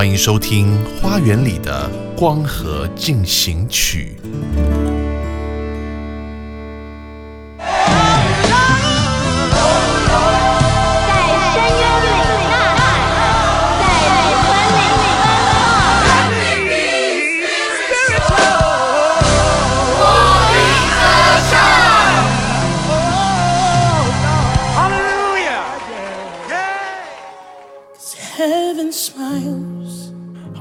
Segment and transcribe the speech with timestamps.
[0.00, 1.86] 欢迎收听《花园里的
[2.16, 4.16] 光合进行曲》。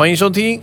[0.10, 0.60] 欢迎收听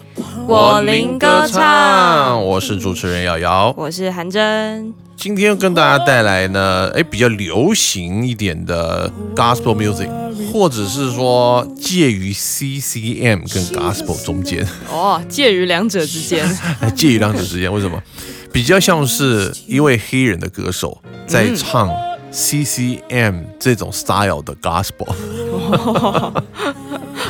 [0.48, 3.72] 我林歌唱我是主持人瑶瑶。
[3.76, 10.08] 我是韩真，今天跟大家带来呢，哎，比较流行一点的 gospel music，
[10.52, 16.44] 或者是说介于 CCM 跟 gospel 中间，哦，介于两者之间，
[16.96, 17.72] 介于两者之间。
[17.72, 18.02] 为什么？
[18.52, 21.88] 比较像是一位黑人的歌手在唱
[22.32, 25.14] CCM 这种 style 的 gospel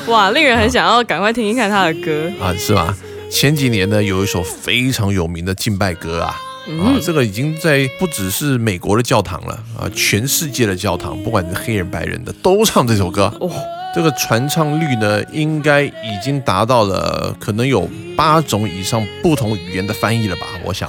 [0.08, 2.30] 哇，令人很想要赶快听一看他的歌。
[2.40, 2.96] 啊，是吧？
[3.28, 6.36] 前几年呢，有一首非常有名的敬拜歌啊。
[6.80, 13.32] 啊，这个已经在不只是美国的教堂了啊，全世界的教堂，不管是黑人白人的，都唱这首歌。
[13.40, 13.50] 哦，
[13.94, 20.46] 这个传唱率呢，应该已经达到了可能有八种以上不同语言的翻译了吧？
[20.64, 20.88] 我想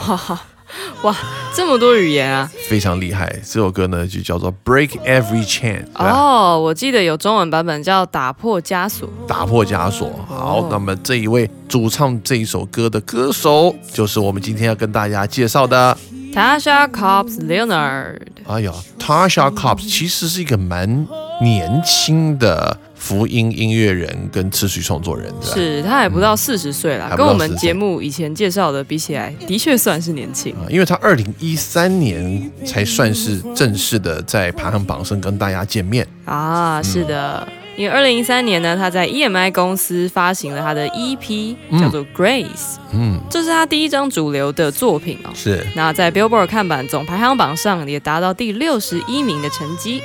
[1.03, 1.15] 哇，
[1.53, 2.49] 这么多语言啊！
[2.67, 3.27] 非常厉害。
[3.43, 5.85] 这首歌呢就叫做《Break Every Chain》？
[5.95, 9.07] 哦，我记得有中文版本叫《打破枷锁》。
[9.27, 10.11] 打破枷锁。
[10.27, 15.97] 好哦，那么这一位主唱这一首歌的歌手，就是我们今天要跟大家介绍的。
[16.33, 21.08] Tasha Cobbs Leonard，哎呀，Tasha Cobbs 其实是一个蛮
[21.42, 25.53] 年轻的福音音乐人跟词曲创作人，对吧？
[25.53, 30.53] 是他还不到四十岁啦，跟我们40节目以前介绍的比起来，的确算是年轻。
[30.55, 36.05] 啊，因为他二零一三年才算是正式的在排行榜上跟大家见面。
[36.25, 37.47] 啊，是的，
[37.77, 42.43] 因为二零一三年呢，他在 EMI 公司发行了他的 EP，叫做《Grace》，
[42.91, 45.30] 嗯，这是他第一张主流的作品哦。
[45.33, 50.02] 是那在 Billboard 看板总排行榜上也达到第六十一名的成绩。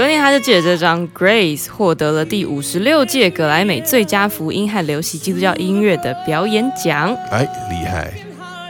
[0.00, 7.14] 隔年，他就借着这张《Grace》获得了第五十六届格莱美最佳福音和流行基督教音乐的表演奖。
[7.30, 8.10] 哎，厉害，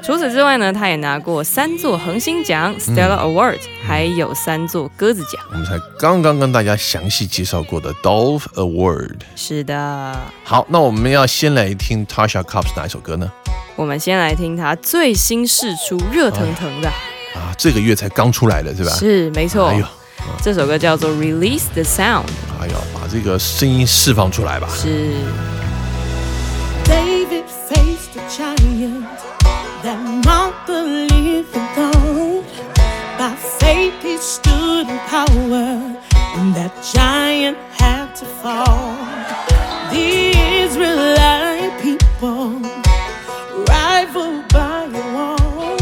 [0.02, 5.40] 除此之外呢，他也拿过三座恒星奖 （Stella Award），、还有三座鸽子奖。
[5.52, 9.18] 我们才刚刚跟大家详细介绍过的 Dove Award。
[9.36, 13.30] 是的，好，那我们要先来听 Tasha Cobbs 哪一首歌呢？
[13.76, 16.88] 我们先来听他最新试出热腾腾的，
[17.36, 18.90] 啊，这个月才刚出来的是吧？
[18.90, 19.86] 是没错，哎呦，
[20.41, 22.27] 这首歌叫做《Release the Sound》，
[22.59, 24.67] 哎呦，把这个声音释放出来吧。
[24.75, 25.13] 是
[26.83, 29.05] David faced a giant
[29.83, 32.43] that mocked the living God.
[33.17, 35.79] By faith he stood in power,
[36.35, 38.93] and that giant had to fall.
[39.89, 40.31] The
[40.63, 42.61] Israelite people
[43.67, 45.77] rivaled by a wall,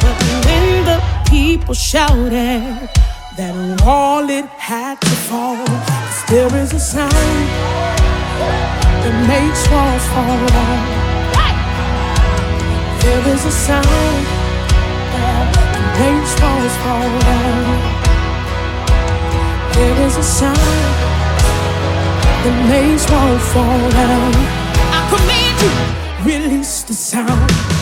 [0.00, 0.16] but
[0.46, 2.88] when the people shouted
[3.39, 3.55] that
[3.85, 7.47] wall it had to fall, 'cause there is a sound
[9.01, 10.87] that makes walls fall down.
[13.01, 14.25] There is a sound
[15.13, 15.45] that
[16.01, 17.63] makes walls fall down.
[19.75, 20.95] There is a sound
[22.43, 24.31] that makes walls fall down.
[24.97, 25.73] I command you,
[26.29, 27.78] release the sound.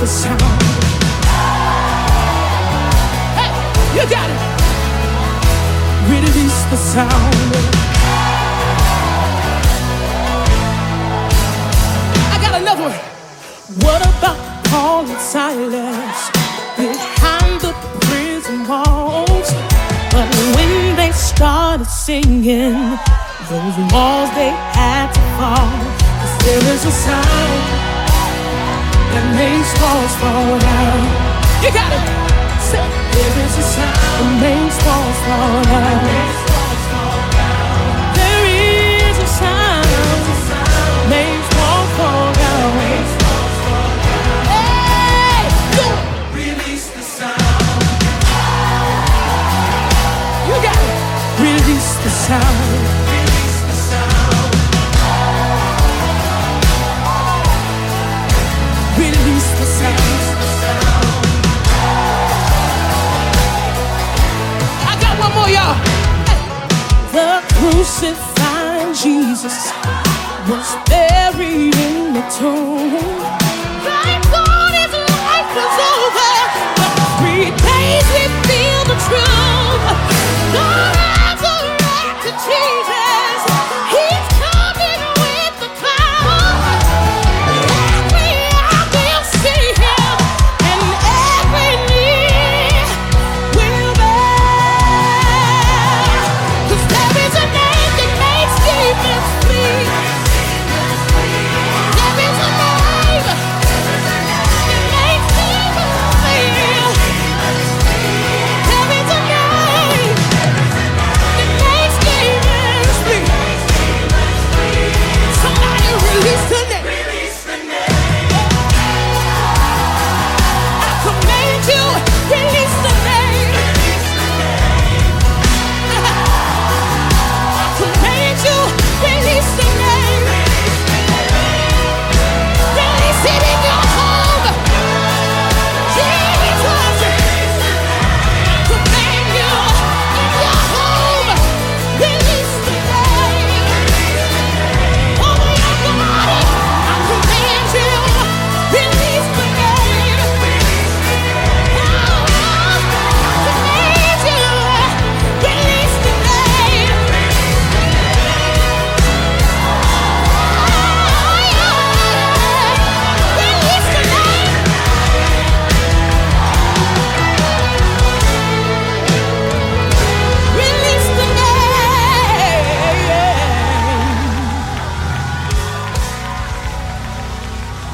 [0.00, 0.40] The sound.
[3.36, 3.52] Hey,
[3.94, 4.40] you got it
[6.08, 7.52] release the sound.
[12.32, 12.98] I got another one.
[13.84, 14.38] What about
[14.68, 16.30] Paul and Silas
[16.78, 19.52] behind the prison walls?
[20.12, 22.98] But when they started singing,
[23.50, 25.68] those walls they had to fall.
[26.16, 27.99] 'Cause there is a sound
[29.12, 31.00] that makes walls fall down.
[31.62, 32.04] You got it.
[32.62, 36.00] Say, there is a sound that makes walls fall down.
[38.14, 38.44] There
[39.10, 39.90] is a sound
[41.10, 42.50] makes walls fall down.
[46.34, 47.82] Release the sound.
[50.48, 50.98] You got it.
[51.42, 52.69] Release the sound.
[67.12, 69.72] The crucified Jesus
[70.48, 73.39] was buried in the tomb.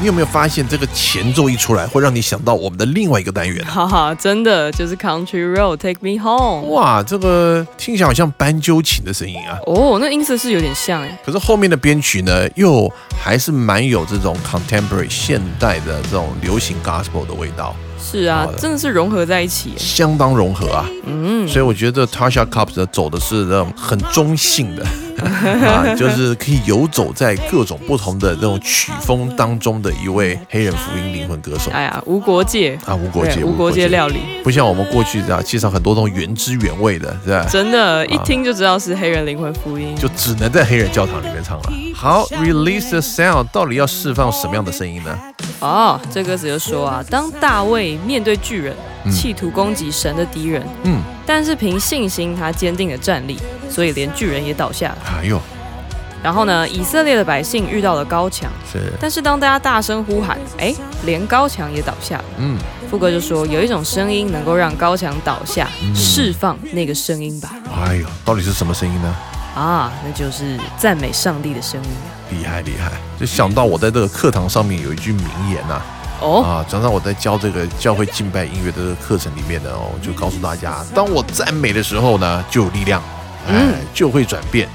[0.07, 3.65] 你有没有发现这个前奏一出来，会让你想到我们的另外一个单元？
[3.65, 6.69] 哈哈，真的就是 Country Road Take Me Home。
[6.69, 9.59] 哇，这个听起来好像斑鸠琴的声音啊！
[9.67, 11.19] 哦，那音色是有点像哎。
[11.27, 12.89] 可是后面的编曲呢，又
[13.21, 19.73] 还是蛮有这种 contemporary 现代的这种流行 gospel 的味道，是啊真的是融合在一起。
[19.77, 20.89] 相当融合啊。
[21.05, 24.87] 嗯，所以我觉得 Tasha Cobbs 走的是那种很中性的
[25.67, 37.47] 啊，就是可以游走在各种不同的那种曲风当中的一位黑人福音灵魂歌手哎呀，无国界啊，无国界，无国界料理，不像我们过去这样介绍很多这种原汁原味的，是吧？
[37.51, 39.95] 真的，一听就知道是黑人灵魂福音。
[39.97, 41.73] 就只能在黑人教堂里面唱了。
[41.95, 45.19] 好，Release the Sound 到底要释放什么样的声音呢？
[45.61, 48.75] 哦，这歌词就说啊，当大卫面对巨人，
[49.11, 53.37] 企图攻击神的敌人，嗯，但是凭信心他坚定的站立，
[53.69, 54.99] 所以连巨人也倒下了。
[55.19, 55.41] 哎呦，
[56.23, 60.75] 然后呢，以色列的百姓遇到了高墙，是，但是当大家大声呼喊，哎，
[61.05, 62.25] 连高墙也倒下了。
[62.39, 62.57] 嗯，
[62.91, 67.53] 副歌就说有一种声音能够让高墙倒下，释放那个声音吧。
[67.85, 69.15] 哎呦，到底是什么声音呢？
[69.57, 72.13] 啊，那就是赞美上帝的声音啊。
[72.31, 72.93] 厉害厉害！
[73.19, 75.81] 就想到我在这个课堂上面有一句名言呐、
[76.21, 83.01] 哦，啊，常常我在教这个教会敬拜音乐的课程里面呢，哦，就告诉大家，当我赞美的时候呢，就有力量，
[83.49, 83.75] 哎，嗯。
[83.95, 84.69] 就会转变，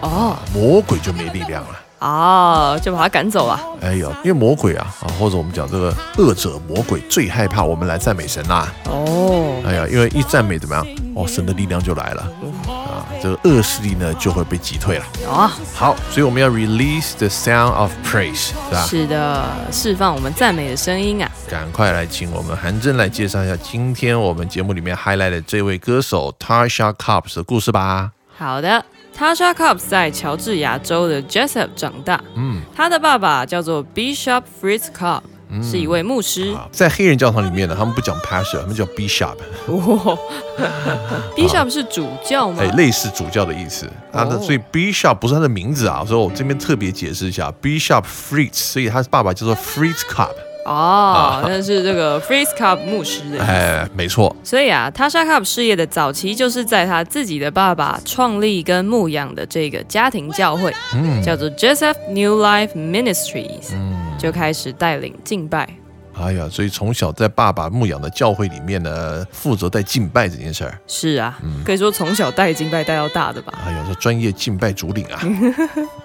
[0.00, 1.83] 哦，魔鬼就没力量了。
[2.04, 3.58] 啊，就把他赶走啊。
[3.80, 10.86] 哎呦，因为魔鬼啊啊，或者我们讲这个恶者魔鬼最害怕我们来赞美神啦、哦，哎呀，因为一赞美怎么样？
[11.14, 12.22] 哦，神的力量就来了
[12.68, 15.04] 啊，这个恶势力呢就会被击退了。
[15.26, 18.86] 哦，好，所以我们要 release the sound of praise，是吧？
[18.86, 21.30] 是的，释放我们赞美的声音啊。
[21.48, 28.10] 赶快来请我们韩真来介绍一下今天我们节目里面 highlight 的这位歌手 Tasha Cobbs 的故事吧。
[28.36, 28.84] 好的
[29.18, 35.22] ，Tasha Cobbs 在乔治亚州的 Jessup 长大，嗯，他的爸爸叫做 Bishop Fritz Cobb，、
[35.62, 36.52] 是一位牧师。
[36.52, 39.36] 啊在黑人教堂里面呢，他们不讲 pastor，他们叫 bishop，
[39.68, 40.18] 哇，
[41.36, 42.66] Bishop 是主教吗哎，？
[42.76, 43.88] 类似主教的意思。
[44.12, 50.34] 他的哦所以 bishop 不是他的名字啊，所以我这边特别解释一下，bishop Fritz，所以他爸爸叫做 Fritz Cobb。
[50.64, 53.42] 哦，那是这个 Freeze Cup 牧师的。
[53.42, 63.72] 哎，没错，所以啊，Tasha Cup 事业的早期就是在他自己的爸爸创立跟牧养的这个家庭教会，嗯，叫做 Joseph New Life Ministries，、
[64.18, 65.68] 就开始带领敬拜。
[66.16, 70.78] 哎呀，所以从小在爸爸牧养的教会里面呢，负责带敬拜这件事儿。
[70.86, 73.52] 是啊，可以说从小带敬拜带到大的吧。
[73.66, 75.20] 哎呀，这专业敬拜主领啊，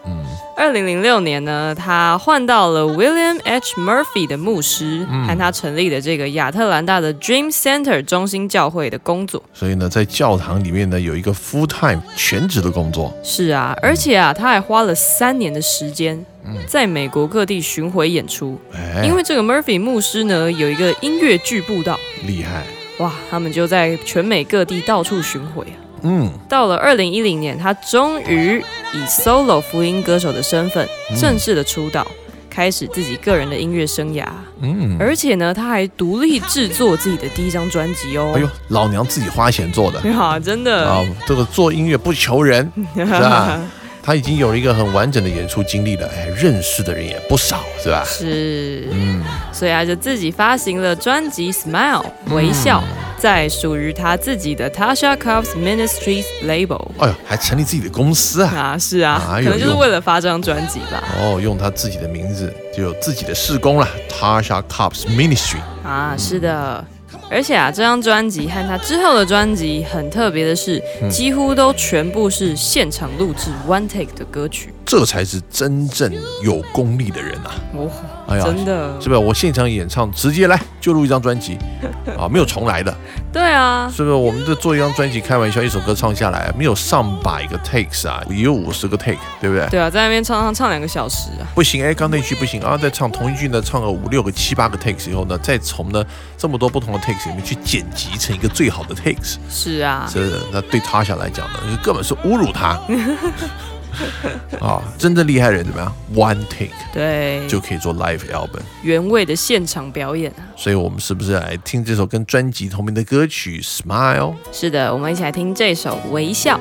[0.05, 0.25] 嗯
[0.57, 3.75] 二零零六年呢，他换到了 William H.
[3.79, 9.41] Murphy 的牧师，和他成立的这个亚特兰大的 Dream Center 中心教会的工作。
[9.53, 13.13] 所以呢，在教堂里面呢，有一个 full time 全职的工作。
[13.23, 16.25] 是啊，而且啊，他还花了三年的时间
[16.67, 18.59] 在美国各地巡回演出。
[18.73, 22.63] 哎，因为这个 Murphy 牧师呢，有一个音乐剧步道，厉害，
[22.99, 25.77] 哇，他们就在全美各地到处巡回啊。
[26.03, 28.63] 嗯，到了二零一零年，他终于
[28.93, 30.87] 以 solo 福音歌手的身份
[31.19, 32.07] 正式的出道，
[32.49, 34.25] 开始自己个人的音乐生涯。
[34.61, 38.31] 嗯，而且呢，他还独立制作自己的第一张专辑哦。
[38.33, 43.59] 哎呦，老娘自己花钱做的呀， 真的啊，这个做音乐不求人，是吧？
[44.01, 48.03] 他已经有了一个很完整的演出经历了，哎，认识的人也不少，是吧？
[48.05, 52.83] 是，嗯，所以他就自己发行了专辑《Smile》微笑，
[53.17, 56.87] 在属于他自己的 Tasha Cobbs Ministries label。
[56.99, 58.51] 哎呦，还成立自己的公司啊！
[58.55, 61.03] 啊，是啊，可能就是为了发这张专辑吧。
[61.19, 65.59] 哦，用他自己的名字，就有自己的事工了，Tasha Cobbs Ministry。
[65.83, 66.83] 啊，是的。
[67.31, 74.73] 而且啊，这张专辑和他之后的专辑很特别的是，几乎都全部是现场录制 one take 的歌曲。
[74.89, 77.53] 这才是真正有功力的人啊！
[77.75, 77.87] 哦，
[78.27, 79.19] 哎呀，真的是不是？
[79.19, 81.59] 我现场演唱，直接来就录一张专辑
[82.17, 82.91] 啊，没有重来的，
[83.31, 84.15] 对啊，是不是？
[84.15, 89.67] 我们这做一张专辑，开玩笑，一首歌唱下来，没有上百个 takes 啊，也有五十个 take，对不对？
[89.69, 91.45] 对啊，在那边唱唱唱两个小时啊。
[91.53, 96.03] 不行，哎，刚那句不行啊，再唱同一句呢，唱个五六个、七八个 takes 以后呢，再从呢
[96.35, 102.75] 这么多不同的 takes 里面去剪辑成一个最好的 takes，是啊，是的，那对他想来讲呢，根本是侮辱他。
[104.59, 108.61] 啊，真正厉害的人怎么样？One take 对，就可以做 live album。
[108.83, 110.43] 原味的现场表演啊。
[110.55, 114.17] 所以我们是不是来听这首跟专辑同名的歌曲《Smile》？
[114.51, 116.57] 是的，我们一起来听这首《微笑》。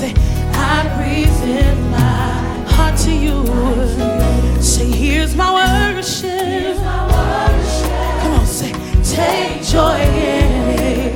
[0.00, 0.14] Say,
[0.54, 3.44] I present my heart to you.
[4.58, 6.78] Say, here's my worship.
[6.78, 8.72] Come on, say,
[9.04, 11.14] take joy in it.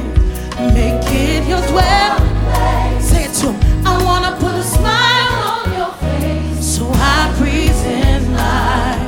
[0.75, 3.01] Make it your dwelling.
[3.01, 3.87] Say it to him.
[3.87, 6.77] I wanna put a smile on your face.
[6.77, 8.99] So I present my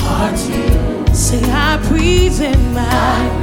[0.00, 1.14] heart to you.
[1.14, 3.35] Say I present my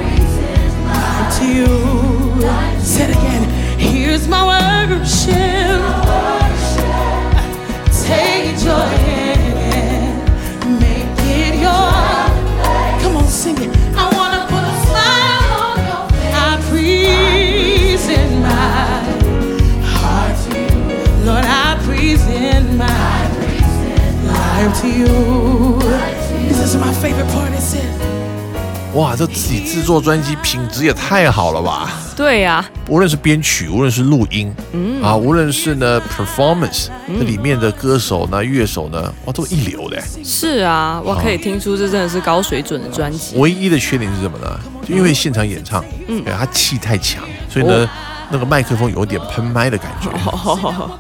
[28.94, 31.92] 哇，这自己制作专辑品质也太好了吧！
[32.16, 40.00] 对呀、无论是编曲，无论是录音，嗯啊，无论是呢 performance，这里面的歌手呢、乐手呢，哇，都一流的。
[40.24, 43.36] 是啊，我可以听出这真的是高水准的专辑。
[43.38, 44.60] 唯一的缺点是什么呢？
[44.88, 47.90] 就因为现场演唱，嗯，他气太强，所以呢，哦
[48.34, 50.10] 那个麦克风有点喷麦的感觉，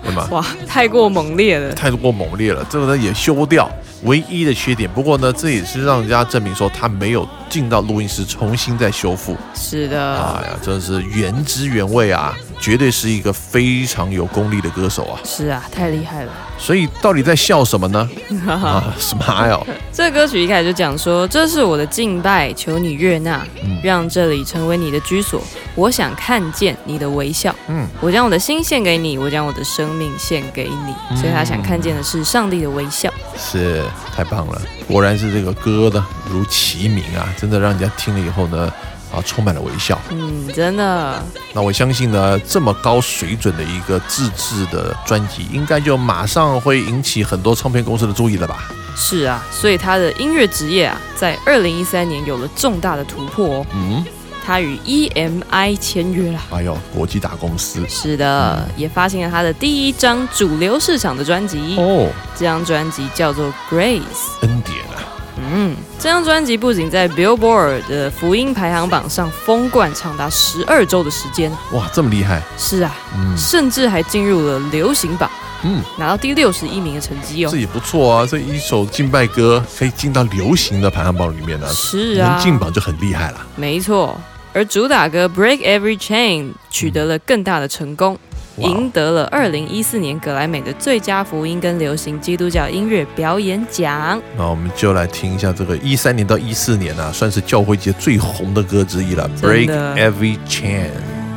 [0.04, 0.28] 对吗？
[0.30, 1.74] 哇，太过猛烈了。
[1.74, 3.68] 太过猛烈了，这个呢也修掉，
[4.04, 4.88] 唯一的缺点。
[4.88, 9.36] 不过呢，这也是让人家证明说他没有进到录音室重新再修复。
[9.56, 15.20] 是的，哎呀，真的是原汁原味啊，绝对是一个非常有功力的歌手啊。
[15.26, 16.32] 是啊，太厉害了。
[16.58, 18.10] 所以到底在笑什么呢？
[18.48, 23.46] 啊，smile，这歌曲一开始就讲说，这是我的敬拜，求你悦纳，
[23.84, 25.42] 让这里成为你的居所。
[25.76, 31.18] 我想看见你的微笑，嗯，我将我的心献给你，我将我的生命献给你。
[31.18, 33.12] 所以他想看见的是上帝的微笑。
[33.38, 33.84] 是
[34.16, 38.72] 太棒了，果然是这个歌的如其名啊，真的让人家听了以后呢，
[39.14, 40.00] 啊，充满了微笑。
[40.10, 48.70] 嗯，真的那我相信呢，这么高水准的一个自制的专辑，应该就马上会引起很多唱片公司的注意了吧？
[48.96, 53.66] 是啊，所以他的音乐职业啊，在二零一三年有了重大的突破哦。
[53.74, 54.06] 嗯，
[54.46, 56.40] 他与 EMI 签约了。
[56.52, 61.76] 哎呦，国际大公司是的，也发行了他的第一张主流市场的专辑。
[61.78, 64.00] 哦，这张专辑叫做《Grace》。
[64.42, 65.02] 恩典啊，
[65.38, 73.36] 嗯，这张专辑不仅在 Billboard 的福音排行榜上封冠长达十二周的时间，哇，这么厉害，是啊，嗯。
[73.38, 75.30] 甚至还进入了流行榜，
[75.64, 77.50] 嗯，拿到第六十一名的成绩哦。
[77.52, 77.58] 这。
[77.58, 82.36] 也不错啊，这一首敬拜歌可以进到流行的排行榜里面呢，是啊。
[82.36, 83.46] 能，进榜就很厉害了。
[83.56, 84.16] 没错。
[84.56, 88.20] 而主打歌《Break Every Chain》取得了更大的成功，哇
[88.58, 94.22] 赢得了二零一四年格莱美的最佳福音跟流行基督教音乐表演奖。
[94.38, 100.86] 那我们就来听一下这个一三年到一四年啊，算是教会界最红的歌之一了，《Break Every Chain》。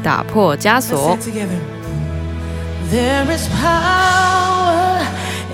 [0.02, 1.18] 打破枷锁.
[2.88, 5.00] There is power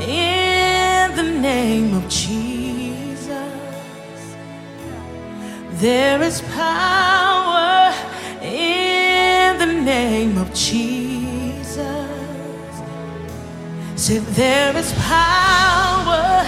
[0.06, 3.16] in the name of Jesus.
[5.80, 7.92] There is power
[8.42, 11.11] in the name of Jesus.
[14.02, 16.44] Say there is power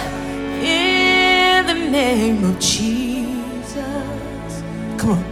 [0.61, 3.77] in the name of Jesus.
[4.97, 5.23] Come on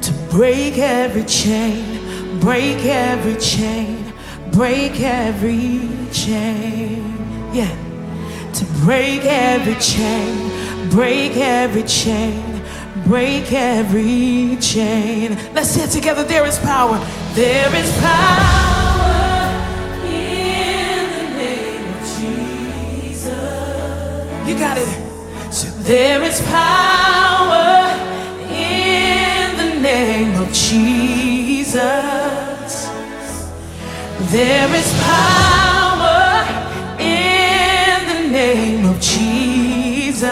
[0.00, 4.12] to break every chain, break every chain,
[4.52, 7.18] break every chain.
[7.52, 7.74] Yeah,
[8.52, 12.62] to break every chain, break every chain,
[13.04, 15.36] break every chain.
[15.52, 16.22] Let's say it together.
[16.22, 17.04] There is power.
[17.34, 18.79] There is power
[24.50, 24.88] You got it.
[25.52, 27.86] So there is power
[28.50, 31.78] in the name of Jesus.
[34.32, 36.44] There is power
[36.98, 40.24] in the name of Jesus.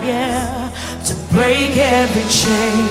[0.00, 0.72] Yeah,
[1.04, 2.88] to break every chain,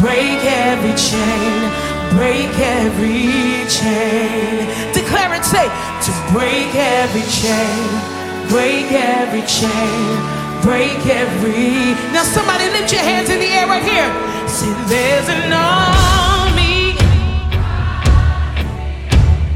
[0.00, 1.68] break every chain,
[2.16, 4.94] break every chain.
[4.94, 5.68] Declare it, say,
[6.06, 8.19] to break every chain,
[8.50, 10.18] break every chain,
[10.60, 11.94] break every.
[12.12, 14.10] Now, somebody lift your hands in the air right here.
[14.48, 16.98] Say, there's an army.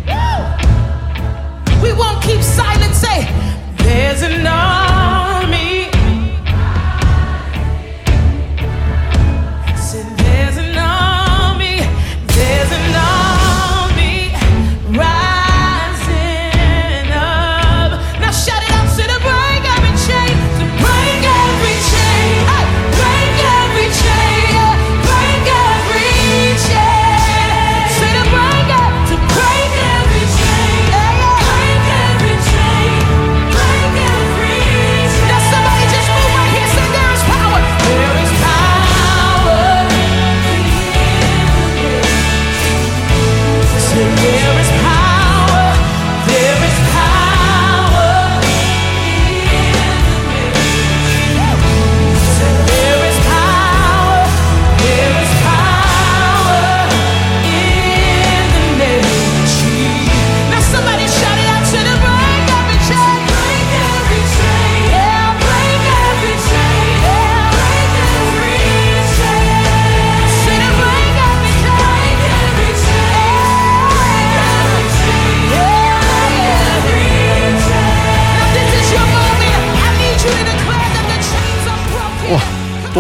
[0.07, 1.83] Woo!
[1.83, 2.95] We won't keep silent.
[2.95, 3.27] Say,
[3.79, 4.94] there's an army.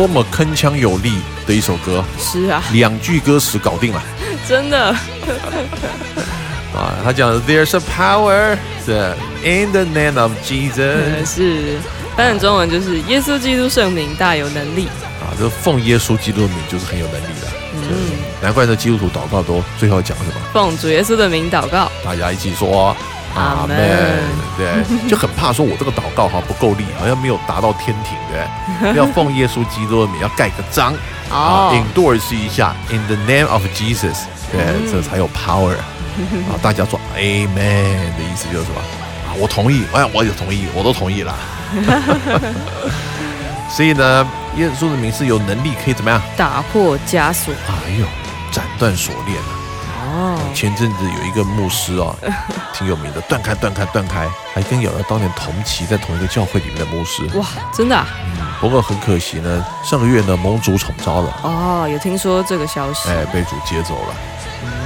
[0.04, 1.14] 多么铿锵有力
[1.46, 4.02] 的一首歌，是啊，两句歌词搞定了
[4.46, 4.88] 真的
[6.76, 6.92] 啊！
[7.02, 8.58] 他讲 There's a power
[9.42, 11.78] in the name of Jesus 是
[12.14, 14.88] 翻成中文就是耶稣基督圣名大有能力。
[15.22, 17.46] 啊，这奉耶稣基督的名就是很有能力的。
[17.72, 17.96] 嗯，
[18.42, 20.34] 难怪这基督徒祷告都最后讲什么？
[20.52, 22.94] 奉主耶稣的名祷告，大家一起说
[23.34, 24.22] 阿门
[24.56, 30.92] 对，就很怕说我这个祷告哈不够力，好像没有达到天庭的，要奉耶稣基督的名，要盖个章
[31.30, 31.34] 啊
[31.70, 36.54] 哦，endorse 一下 in the name of Jesus，对，这才有 power 啊。
[36.62, 38.80] 大家说 Amen 的意思就是什么
[39.26, 39.34] 啊？
[39.36, 41.34] 我同意，哎，我也同意，我都同意了。
[43.68, 44.24] 所以呢，
[44.56, 46.22] 耶稣的名是有能力可以怎么样？
[46.36, 47.52] 打破枷锁。
[47.66, 48.06] 哎呦，
[48.52, 49.63] 斩断锁链啊！
[50.14, 52.14] 哦，前阵子有一个牧师哦，
[52.72, 57.24] 挺有名的，断开断开断开，还跟瑶瑶当年同期在同一个教会里面的牧师。
[57.34, 58.06] 哇，真的啊？
[58.60, 63.08] 不过很可惜呢，上个月呢盟主宠招了，哦，有听说这个消息。
[63.10, 64.14] 哎，被主接走了。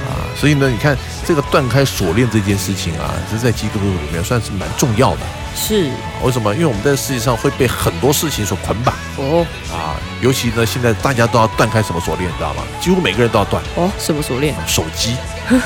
[0.09, 5.21] 啊，所以呢，你看这个断开锁链这件事情啊，这在基督徒里面算是蛮重要的。
[5.55, 5.89] 是
[6.23, 6.53] 为什么？
[6.53, 12.63] 因为我们在世界上会被很多事情所捆绑哦啊，尤其呢，现在大家都要断开什么锁链，你知道吗？
[12.81, 14.55] 几乎每个人都要断哦，什么锁链？
[14.67, 15.15] 手机。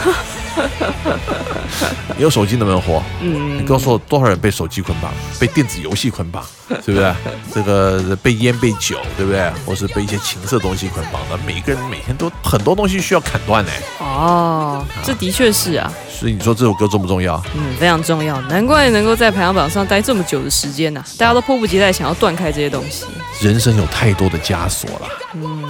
[2.15, 3.01] 你有手机能不能活？
[3.21, 6.43] 嗯你告诉我多少人被手机捆绑，被电子游戏捆绑，
[6.85, 7.15] 是不是？
[7.53, 9.51] 这个被烟、被酒，对不对？
[9.65, 13.71] 或是被一些情色东西捆绑的，每个人每天都很多东西需要砍断呢。
[14.13, 17.41] 哦，这的确是啊，所以你说这首歌重不重要？
[17.55, 23.05] 嗯，非常重要，难怪能够在排行榜上待这么久的时间呐、大家都迫不及待想要断开这些东西。
[23.41, 25.07] 人生有太多的枷锁了。
[25.33, 25.63] 嗯，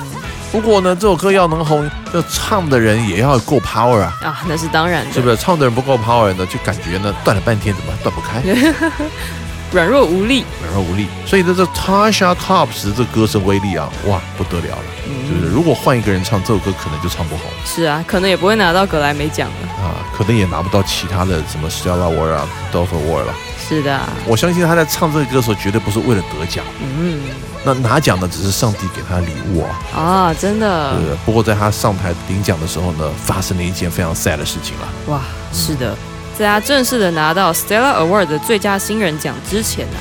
[0.52, 4.14] 不过呢，这首歌要能红，要唱的人也要够 power 啊。
[4.22, 6.46] 啊，那是当然的，是不是唱的人不够 power 呢？
[6.46, 8.42] 就感觉呢断了半天怎么断不开，
[9.74, 11.08] 软弱无力，软弱无力。
[11.26, 14.84] 所以呢，这 Tasha Cobbs 的这歌声威力啊，哇，不得了了，
[15.28, 15.52] 是不是？
[15.52, 19.84] 如果换一个人唱这首歌，可能就唱不好是啊，可能也不会拿到格莱美奖了。
[19.84, 23.34] 啊，可能也拿不到其他的什么 Stella Award 啊、d o f f Award 了。
[23.68, 27.20] 是的啊，我相信他在唱这个歌的时候，绝对不是为了得奖，嗯
[27.66, 29.70] 那拿奖的只是上帝给他的礼物啊。
[29.96, 31.18] 啊，真的对不对？
[31.26, 34.88] 不过在他上台领奖的时候呢，发生了一件非常 sad 的事情了。
[35.08, 35.22] 哇，
[35.54, 35.96] 是的，
[36.38, 39.98] 在他正式的拿到 Stella Award 的最佳新人奖之前啊，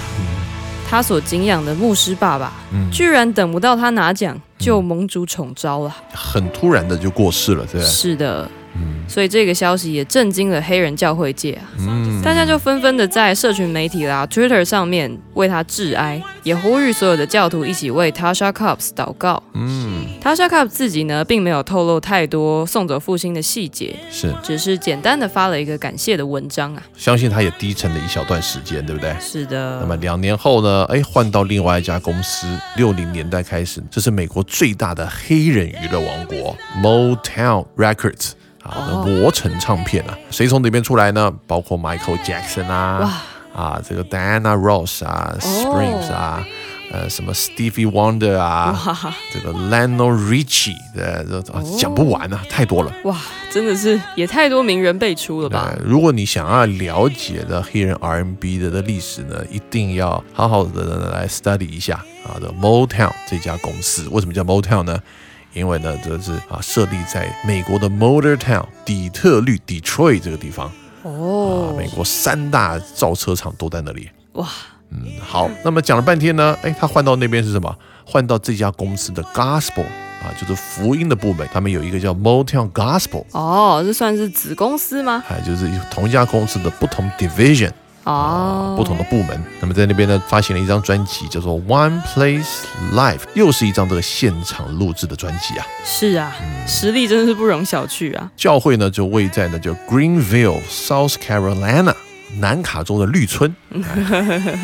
[0.88, 5.94] 他所敬仰的牧师爸爸，嗯居然等不到他拿奖就盟主宠招了。
[6.14, 7.86] 很突然的就过世了，对不对？
[7.86, 11.62] 是的，嗯所以这个消息也震惊了黑人教会界啊。
[11.78, 19.42] 嗯，大家就纷纷的在社群媒体啦、Twitter 上面为他致哀，也呼吁所有的教徒一起为 Tasha Cobbs 祷告。
[19.52, 26.82] 嗯 Tasha Cobbs 自己呢，并没有透露太多送走父亲的细节，是，只是简单的发了一个感谢的文章啊。
[26.96, 29.14] 相信他也低沉了一小段时间，对不对？
[29.20, 30.84] 是的，那么两年后呢？
[30.84, 38.32] 哎，换到另外一家公司，六零年代开始，这是美国最大的黑人娱乐王国 Motown Records
[38.62, 41.32] 啊，哦魔城唱片啊，谁从里面出来呢？
[41.46, 43.22] 包括 Michael Jackson 啊，
[43.54, 46.44] 哇，啊，这个 Diana Ross 啊，Springs 啊，
[46.92, 48.78] 呃，什么 Stevie Wonder 啊，
[49.32, 52.92] 这个 Lionel Richie 的，这啊讲不完啊，太多了。
[53.04, 53.16] 哇，
[53.50, 55.74] 真的是也太多名人辈出了吧？
[55.84, 64.08] 如果你想要了解的黑人 R&B 的的历史呢，一定要好好的来 study 一下啊的 Motown 这家公司。
[64.10, 64.98] 为什么叫 Motown 呢？
[65.52, 74.08] 因为呢，这是啊设立在美国的 Motor Town 底特律 Detroit 这个地方啊，哦，美国三大造车厂都在那里。
[74.32, 74.48] 哇，
[74.90, 77.76] 嗯，好，那么讲了半天呢，哎，他换到那边是什么？
[78.04, 79.84] 换到这家公司的 Gospel
[80.22, 85.22] 啊，就是福音的部门，他们有一个叫 Motown Gospel，哦，这算是子公司吗？
[85.28, 87.70] 哎，就是同一家公司的不同 division
[88.04, 89.40] 哦，不同的部门。
[89.60, 95.66] 那么在那边呢，发行了一张专辑，叫做 One Place Live，又是一张这个现场录制的专辑啊。
[95.84, 98.30] 是啊，嗯实力真的是不容小觑啊。
[98.36, 101.94] 教会呢就位在呢叫 Greenville, South Carolina，
[102.38, 103.54] 南卡州的绿村。
[103.72, 104.58] 哎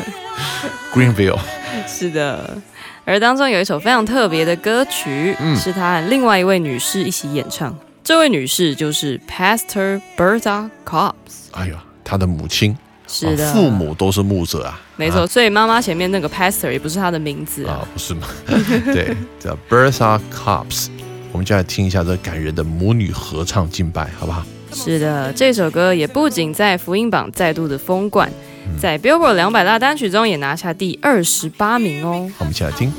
[0.93, 1.39] Greenville，
[1.87, 2.57] 是的，
[3.05, 7.77] 而当中有一首非常特别的歌曲，嗯是他和另外一位女士一起演唱。
[8.03, 11.13] 这位女士就是 Pastor Bertha Cobbs。
[11.53, 12.77] 哎呀，她的母亲，
[13.09, 14.81] 是的，啊父母都是牧者啊。
[14.97, 17.81] 没错，所以妈妈前面那个 Pastor 也不是她的名字啊。
[17.81, 18.29] 啊，不是吗？
[18.47, 20.89] 对，叫 Bertha Cobbs。
[21.33, 24.45] 我们就来听一下这感人的母女合唱敬拜，好不好？
[24.73, 28.31] 是的，这首歌也不仅在福音榜再度的封冠，
[28.67, 32.31] 嗯在 Billboard 两百大单曲中也拿下第二十八名哦。
[32.39, 32.93] 我们一起来听。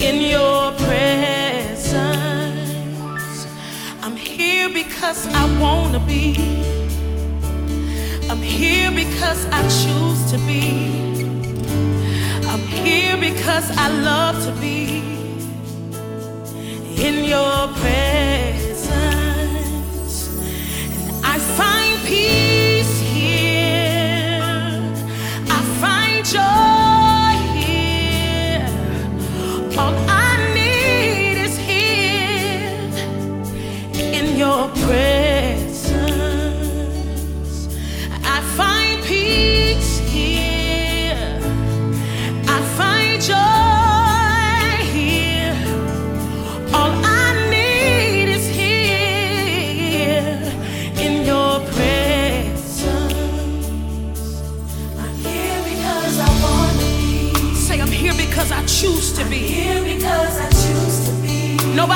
[0.00, 1.92] In your presence.
[4.02, 6.34] I'm here because I wanna be.
[8.30, 10.62] I'm here because I choose to be.
[12.50, 15.00] I'm here because I love to be
[16.96, 18.88] in your presence.
[20.96, 22.51] And I find peace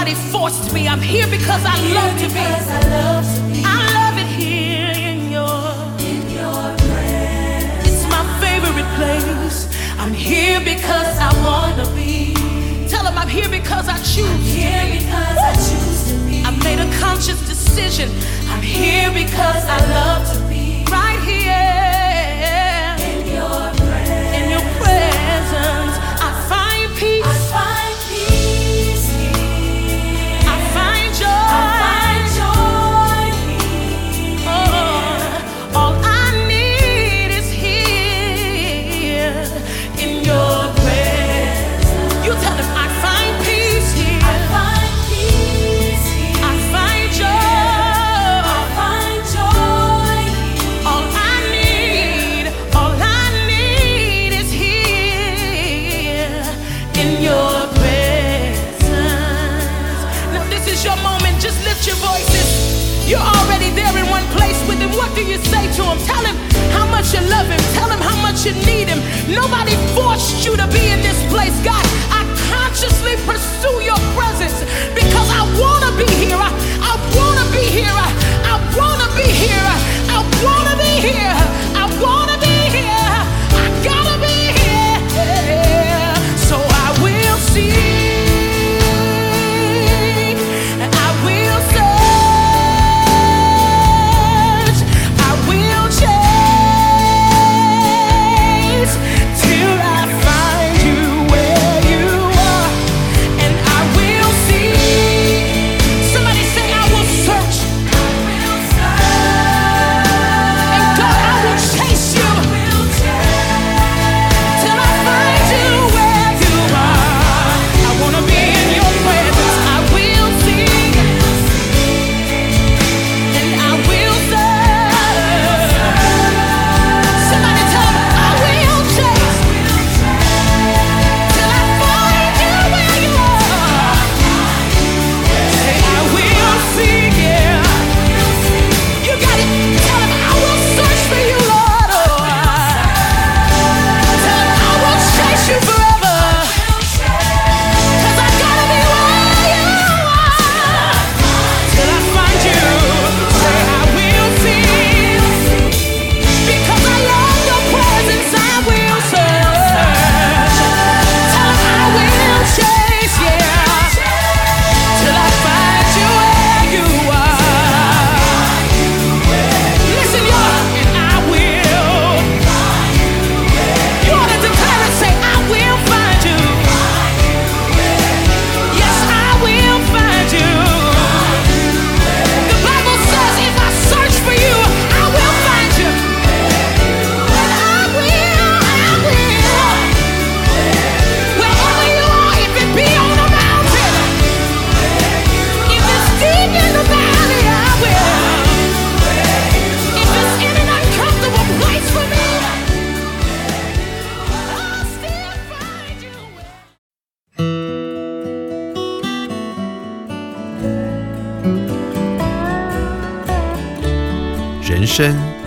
[0.06, 0.86] Nobody forced me.
[0.86, 2.38] I'm here because I love to be.
[2.38, 5.58] I love to be I love it here in your.
[5.98, 7.88] in your presence.
[7.88, 9.66] It's my favorite place.
[9.98, 12.34] I'm here because I want to be.
[12.86, 14.46] Tell them I'm here because I choose.
[14.46, 16.40] Here because I choose to be.
[16.44, 18.08] I made a conscious decision.
[18.46, 20.45] I'm here because I love to be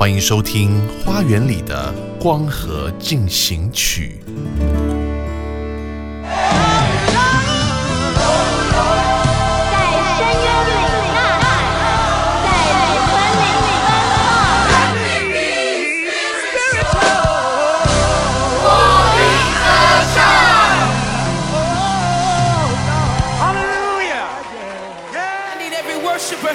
[0.00, 4.18] 欢迎收听《花园里的光合进行曲》。
[9.70, 9.76] 在
[10.16, 10.72] 深渊里
[11.12, 11.44] 呐喊，
[12.46, 12.48] 在
[12.80, 13.12] 里奔
[13.44, 13.76] 放。
[25.12, 25.14] I
[25.60, 26.54] need every worshiper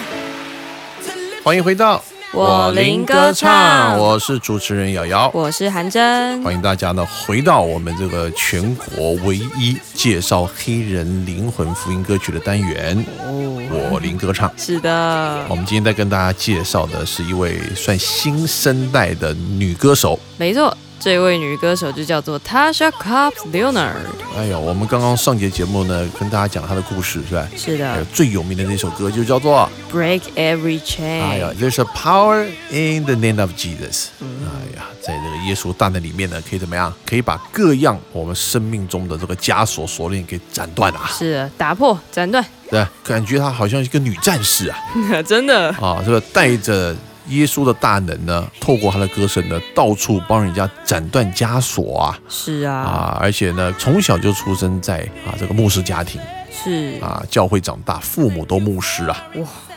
[1.03, 2.03] to lift 欢迎回到
[2.37, 5.31] 我灵歌唱我是主持人瑶瑶。
[5.33, 14.51] 我是韩真，欢迎大家呢回到我们这个全国唯一介绍黑人灵魂福音歌曲的单元哦，我灵歌唱。
[14.57, 20.19] 是的，我们今天在跟大家介绍的是一位算新生代的女歌手。
[20.35, 23.93] 没错，这位女歌手就叫做 Tasha Cobbs Leonard。
[24.35, 27.47] 哎呦，我们刚刚上节节目呢，跟大家讲她的故事，是吧？
[27.55, 31.59] 是还有的最有名的那首歌就叫做，Break Every 哎呀 Chain。
[31.59, 34.07] ，There's a power in the name of Jesus。
[34.21, 36.91] 哎呀，在这个耶稣大能里面呢，可以怎么样？
[37.05, 41.09] 可以把各样我们生命中的这个枷锁锁链给斩断啊！
[41.11, 44.77] 是的，打破、斩断，对，感觉她好像一个女战士啊！
[45.25, 46.95] 真的啊，这个带着
[47.29, 52.19] 耶稣的大能呢，透过他的歌声呢，到处帮人家斩断枷锁啊！
[52.29, 59.23] 是啊，啊，而且呢，从小就出生在啊这个牧师家庭是啊，教会长大，父母都牧师啊。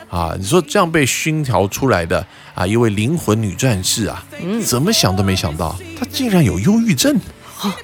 [0.09, 7.19] 哇，啊，你说这样被熏陶出来的啊，一位灵魂女战士啊，嗯怎么想都没想到，她竟然有忧郁症。
[7.61, 7.75] 啊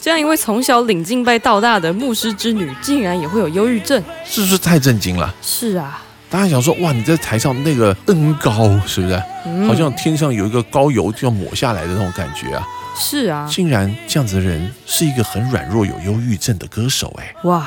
[0.00, 4.00] 这样一位从小领敬拜到大的牧师之女，竟然也会有忧郁症。
[4.24, 5.34] 是不是太震惊了？
[5.42, 9.22] 是啊，大家想说，哇，你在台上那个恩高，是不是？
[9.46, 12.66] 嗯好像天上有一个高油就要抹下来的那种感觉啊！
[12.96, 17.66] 是啊，竟然这样子的人是一个很软弱、有忧郁症的歌手，哎，哇！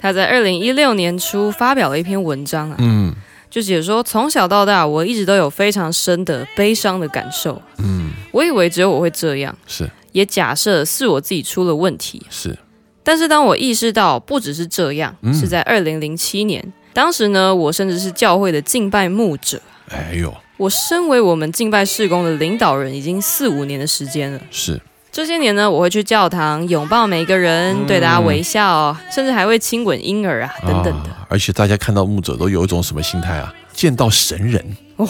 [0.00, 3.14] 他在二零一六年初发表了一篇文章啊，嗯
[3.50, 12.24] 就写说从小到大我一直都有非常深的悲伤的感受，嗯，我以为只有我会这样，是也假设是我自己出了问题。
[12.28, 12.56] 是，
[13.02, 16.62] 但是当我意识到不只是这样，嗯是在二零零七年，
[16.98, 19.62] 当时呢，我甚至是教会的敬拜牧者。
[19.90, 24.40] 哎呦，我身为我们敬拜事工的领导人，已经四五年的时间了。
[24.50, 24.80] 是
[25.12, 31.10] 这些年呢，我会去教堂拥抱每一个人，嗯对大家微笑，甚至还会亲吻婴儿啊，等等的。
[31.10, 33.54] 啊而且大家看到牧者都有一种什么心态啊？
[33.72, 35.06] 见到神人，哇、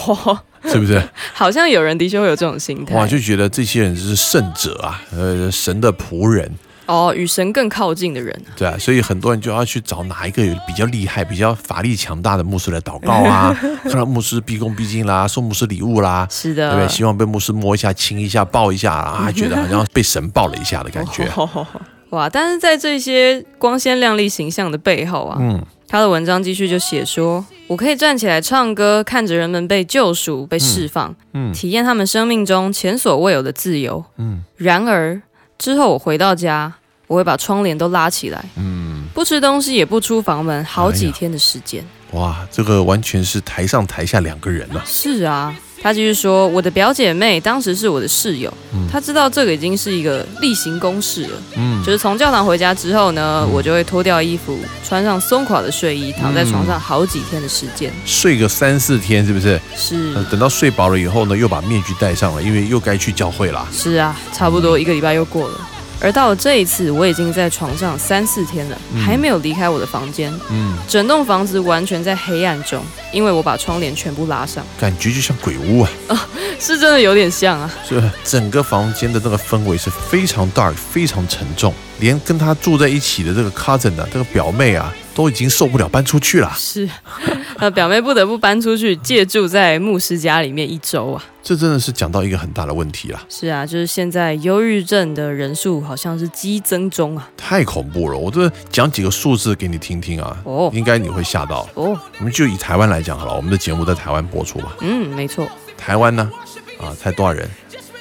[0.64, 1.02] 是不是？
[1.32, 2.94] 好像有人的确会有这种心态。
[2.94, 6.52] 哇，就觉得这些人是圣者啊，呃，神的仆人，
[6.88, 16.88] 哦，与神更靠近的人啊，对啊，所以很多人就要去找哪一个有比较厉害、比较法力强大的牧师来祷告啊， 看到牧师毕恭毕敬啦，送牧师礼物啦，是的，对不对？
[16.92, 21.28] 希望被牧师摸一下、亲一下、抱一下啊， 觉得好像被神抱了一下的感觉。
[22.10, 22.26] 哇！
[22.26, 34.02] 但是在这些光鲜亮丽形象的背后啊，嗯，他的文章继续就写说：“我可以站起来唱歌，看着人们被救赎、被释放，嗯体验他们生命中前所未有的自由。
[34.16, 35.20] 嗯然而
[35.58, 36.72] 之后我回到家，
[37.08, 41.84] 我会把窗帘都拉起来，嗯，不吃东西，也不出房门，好几天的时间。
[42.12, 48.52] 哇，这个完全是台上台下两个人了、是啊，他继续说，我的表姐妹当时是我的室友，
[48.90, 51.42] 她知道这个已经是一个例行公事了。
[51.56, 57.92] 嗯就是从教堂回家之后呢，我就会脱掉衣服，穿上松垮的睡衣，躺在床上好几天的时间。
[58.04, 59.60] 睡个三四天，是不是？
[59.76, 63.66] 是呃，等到睡饱了以后呢，又把面具戴上了，因为又该去教会啦。
[63.72, 65.60] 是啊，差不多一个礼拜又过了。
[66.00, 70.32] 而到了这一次，我已经在床上三四天了，还没有离开我的房间。
[70.50, 72.82] 嗯，整栋房子完全在黑暗中，
[73.12, 76.28] 因为我把窗帘全部拉上，感觉就像鬼屋啊，啊
[76.60, 77.70] 是真的有点像啊。
[77.88, 86.52] 是整个房间的那个氛围是非常 dark，非常沉重，连跟他住在一起的这个 cousin 啊，这个表妹啊，都已经受不了，搬出去了。
[86.56, 86.88] 是，
[87.58, 91.24] 呃，表妹不得不搬出去，借住在牧师家里面一周啊。
[91.42, 97.28] 这真的是讲到一个很大的问题啦，是啊，就是现在忧郁症的人数好像是激增中啊。
[97.36, 98.18] 太恐怖了。
[98.18, 101.68] 我这讲几个数字给你听听啊，哦应该你会吓到。
[101.74, 104.72] 哦，我们就以台湾来讲好了，我们的节目在台湾播出嘛。
[104.82, 106.30] 嗯，没错，台湾呢，
[106.78, 107.48] 啊，才多少人？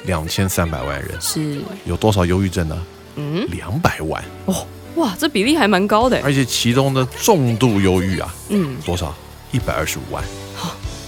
[0.06, 2.78] 两千三百万人，是，有多少忧郁症呢？
[3.18, 6.20] 嗯，两百万哦，哇，这比例还蛮高的。
[6.24, 9.14] 而且其中的重度忧郁啊，嗯，多少？
[9.52, 10.24] 一百二十五万。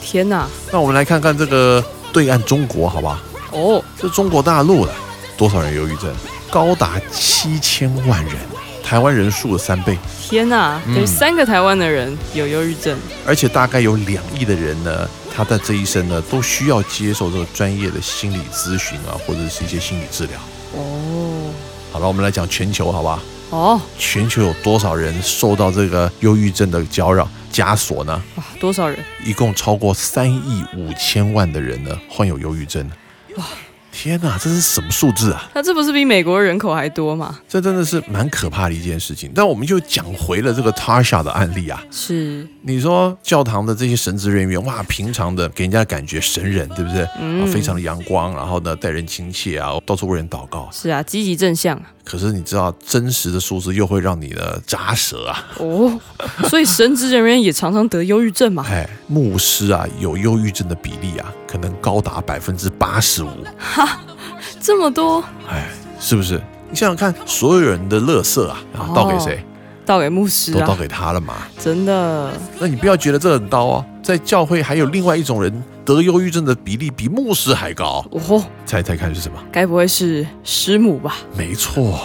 [0.01, 3.21] 天哪，那我们来看看这个对岸中国，好吧？
[3.51, 4.91] 哦，这中国大陆的
[5.37, 6.11] 多少人忧郁症？
[6.49, 8.35] 高达七千万人，
[8.83, 12.97] 台湾人数的三倍，天哪，嗯有三个台湾的人有忧郁症。
[13.23, 20.39] 而且大概有两亿的人呢，他的这一生呢都需要接受这个专业的心理咨询啊，或者是一些心理治疗。
[20.73, 21.51] 哦，
[21.91, 23.19] 好了，我们来讲全球，好吧？
[23.49, 28.21] 哦，全球有多少人受到这个忧郁症的搅扰枷锁呢？
[28.35, 28.99] 哇，多少人？
[29.25, 32.87] 一共超过三亿五千万的人呢患有忧郁症。
[33.37, 33.45] 哇，
[34.01, 35.49] 天哪，这是什么数字啊？
[35.53, 37.37] 那这不是比美国人口还多吗？
[37.49, 39.29] 这真的是蛮可怕的一件事情。
[39.35, 41.83] 但我们就讲回了这个 Tasha 的案例啊。
[41.91, 47.05] 是，你说教堂的这些神职人员，哇，平常的给人家感觉神人，对不对？
[47.19, 50.69] 嗯啊，非常的阳光，然后呢，待人亲切啊，到处为人祷告。
[50.71, 51.83] 是啊，积极正向啊。
[52.09, 55.45] 可是你知道，真实的数字又会让你的扎舌啊。
[55.59, 55.99] 哦，
[56.49, 58.65] 所以神职人员也常常得忧郁症嘛。
[58.67, 63.29] 哎，牧师啊，有忧郁症的比例啊，可能高达百分之八十五。
[63.59, 63.99] 哈
[64.59, 66.41] 这么多，哎，是不是？
[66.71, 69.45] 你想想看，所有人的乐色啊，然后倒给谁？
[69.89, 71.33] 倒给牧师啊，都倒给他了嘛？
[71.57, 75.51] 真的那你不要觉得这很高哦，在教会还有另外一种人
[75.83, 79.39] 得忧郁症的比例比牧师还高，哦，猜猜看是什么？
[79.51, 81.15] 该不会是师母吧？
[81.35, 81.99] 没错，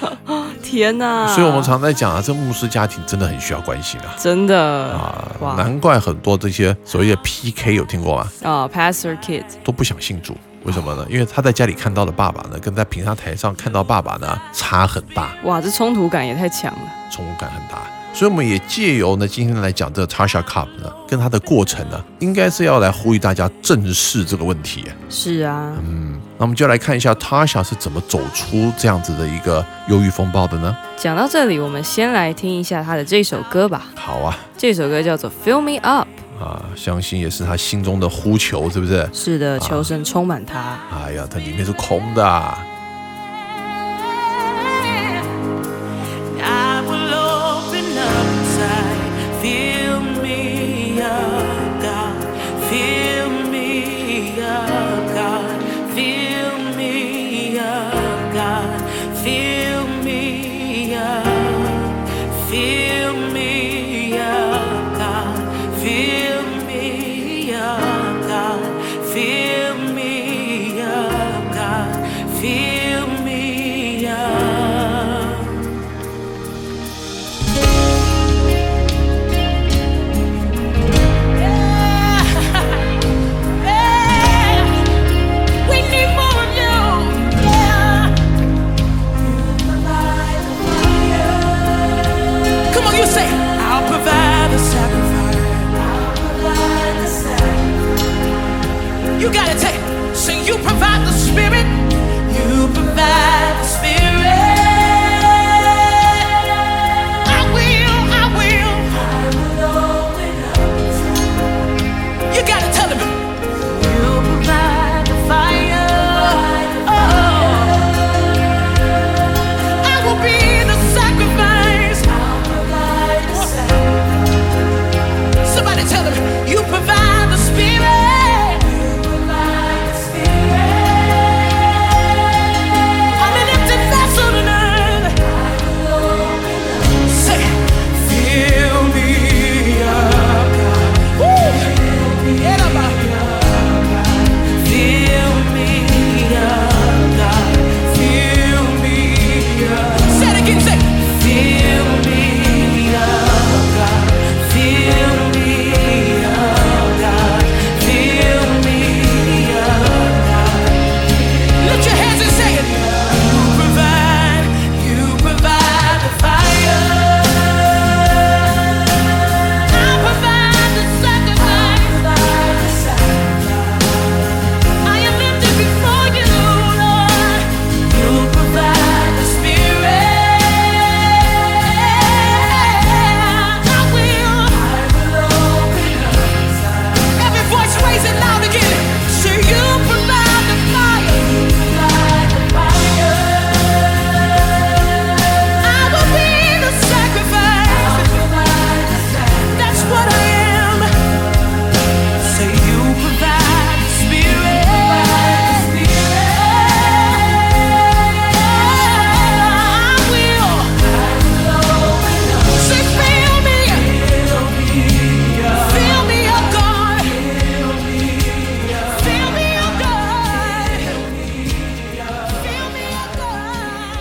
[0.64, 1.26] 天哪！
[1.34, 4.14] 所以我们常在讲啊，这牧师家庭真的很需要关心啊。
[4.16, 8.26] 真的啊哇，难怪很多这些所谓的 PK 有听过吗？
[8.42, 11.06] 啊，Pastor Kids 都不想信主，为什么呢？
[11.08, 16.80] 因为他在家里看到的爸爸呢，跟在平常台上看到爸爸呢差很大，哇，这冲突感也太强了。
[17.10, 17.82] 冲突感很大。
[18.12, 24.84] 所以我们也借由呢今天来讲这个 Tasha Cup 呢，跟他的过程呢，应该是要来呼吁大家正视这个问题。
[25.08, 30.76] 是啊，嗯，那我们就来看一下 Tasha 是怎么走出这样子的一个忧郁风暴的呢？
[30.96, 33.86] 讲到这里，我们先来听一下他的这首歌吧。
[33.94, 36.08] 好啊，这首歌叫做《Fill Me Up》，
[36.40, 39.08] 啊，相信也是他心中的呼求，是不是？
[39.12, 40.78] 是的，求神充满他。
[40.90, 42.58] 哎呀，它里面是空的啊、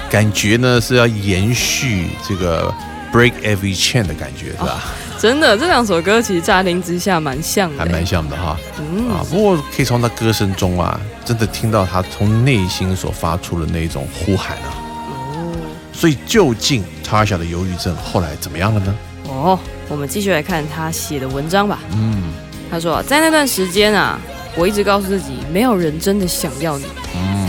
[0.09, 2.73] 感觉呢是要延续这个
[3.13, 4.81] Break Every Chain 的感觉，是吧？
[5.19, 8.57] 真的，这两首歌其实乍听之下蛮像的，还蛮像的哈。
[8.79, 14.69] 嗯啊，不过可以从他歌声中啊，真的听到他从内心所发出的那种呼喊啊。
[14.73, 15.55] 哦
[15.91, 18.95] 所以究竟 Tasha 的忧郁症后来怎么样了呢？
[19.27, 21.79] 哦，我们继续来看他写的文章吧。
[21.91, 22.31] 嗯，
[22.71, 24.17] 他说，在那段时间啊，
[24.55, 26.85] 我一直告诉自己，没有人真的想要你，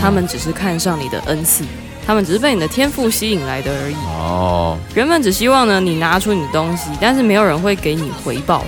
[0.01, 1.63] 他们只是看上你的恩赐，
[2.05, 3.95] 他们只是被你的天赋吸引来的而已。
[4.07, 8.65] 哦，人们只希望呢你拿出你的东西，但是没有人会给你回报。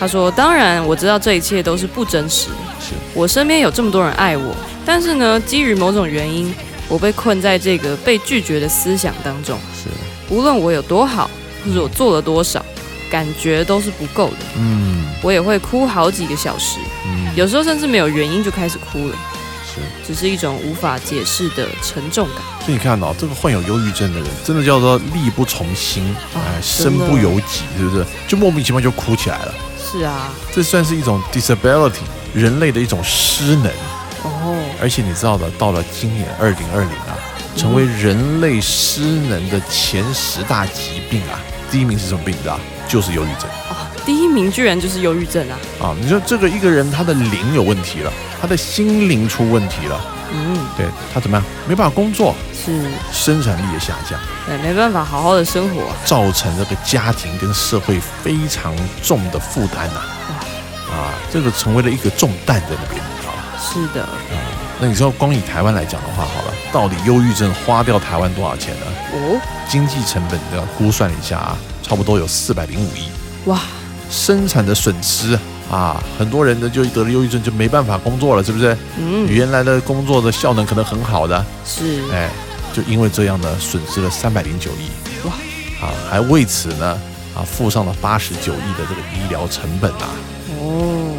[0.00, 2.54] 他说：“当然，我知道这一切都是不真实的。
[2.78, 4.54] 是我身边有这么多人爱我，
[4.86, 6.54] 但是呢，基于某种原因，
[6.88, 9.58] 我被困在这个被拒绝的思想当中。
[9.74, 9.88] 是，
[10.32, 11.28] 无论我有多好，
[11.64, 12.64] 或者我做了多少，
[13.10, 14.36] 感觉都是不够的。
[14.56, 19.16] 嗯我也会哭好几个小时，嗯，有时候甚至没有原因就开始哭了，
[19.78, 20.06] 是。
[20.06, 22.38] 只是一种无法解释的沉重感。
[22.60, 28.04] 所以你看到、这个患有忧郁症的人，真的叫做力不从心，哎，身不由己，是不是？
[28.26, 29.54] 就莫名其妙就哭起来了。
[29.80, 32.00] 是啊，这算是一种 disability，
[32.34, 33.72] 人类的一种失能。
[34.22, 37.16] 哦，而且你知道的，到了今年二零二零啊，
[37.56, 42.34] 成为人类失能的前十大疾病啊，第一名是什么病？
[42.36, 42.58] 你知道？
[42.88, 43.48] 就是忧郁症
[44.04, 45.54] 第一名居然就是忧郁症啊！
[45.82, 45.94] 啊！
[46.00, 48.10] 你说这个一个人他的灵有问题了，
[48.40, 50.00] 他的心灵出问题了，
[50.32, 51.44] 嗯，对他怎么样？
[51.68, 54.18] 没办法工作，是，生产力也下降。
[54.46, 55.96] 对，没办法好好的生活啊。
[56.06, 60.00] 造成这个家庭跟社会非常重的负担呐、
[60.90, 63.42] 啊，这个成为了一个重担在那边，你知道吗？
[63.60, 64.08] 是的，
[64.80, 68.86] 那你知道光以台湾来讲的话，好了，到底忧郁症花掉台湾多少钱呢？
[69.12, 73.08] 哦，经济成本这样估算一下啊，差不多有四百零五亿，
[73.46, 73.60] 哇，
[74.08, 75.36] 生产的损失
[75.68, 78.76] 啊，很多人呢就得了忧郁症就没办法工作了，是不是？
[78.98, 82.30] 嗯，原来的工作的效能可能很好的，是，哎，
[82.72, 85.32] 就因为这样呢，损失了三百零九亿，哇，
[85.84, 86.96] 啊，还为此呢
[87.34, 90.06] 啊付上了八十九亿的这个医疗成本啊，
[90.60, 91.18] 哦，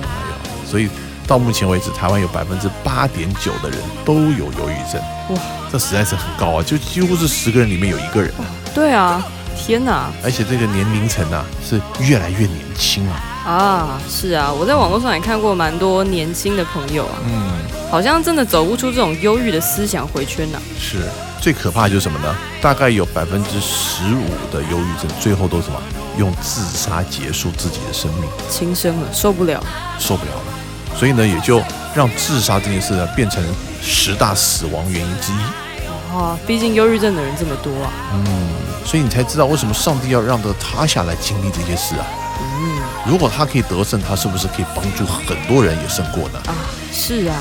[0.65, 0.87] 所以
[1.29, 4.99] 到目前为止，台湾有百分之八点九的人都有忧郁症，
[5.29, 5.39] 哇，
[5.71, 8.31] 这实在是很高啊，就几乎是十个人里面有一个人。
[8.31, 8.41] 啊，
[8.73, 9.23] 对啊，
[9.55, 17.51] 天哪，而且这个年龄层啊是越来越年轻啊，啊，是啊，我在网络上也看过蛮多年轻的朋友啊，嗯，
[17.91, 20.97] 好像真的走不出这种忧郁的思想回圈呐、是。
[21.39, 22.35] 最可怕的就是什么呢？
[22.59, 25.79] 大概有百分之十五的忧郁症最后都什么？
[26.17, 28.29] 用自杀结束自己的生命。
[28.49, 29.63] 轻生了，受不了。
[29.97, 30.58] 受不了了，
[30.99, 31.63] 所以呢，也就
[31.95, 33.41] 让自杀这件事呢变成
[33.81, 36.13] 十大死亡原因之一。
[36.13, 37.89] 哇，毕竟忧郁症的人这么多啊。
[38.13, 38.49] 嗯
[38.85, 42.05] 所以你才知道为什么上帝要让这个他下来经历这些事啊。
[42.41, 46.39] 嗯如果他可以得胜，他是不是可以帮助很多人也胜过呢？
[46.47, 46.53] 啊，
[46.91, 47.35] 是啊。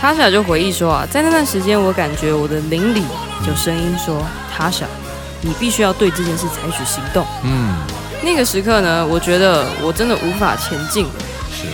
[0.00, 3.02] 塔莎就回忆说啊，在那段时间，我感觉我的灵里
[3.46, 4.22] 有声音说
[4.54, 4.86] ：“塔莎，
[5.40, 7.26] 你必须要对这件事采取行动。
[7.42, 7.74] 嗯，”
[8.22, 11.06] 那个时刻呢，我觉得我真的无法前进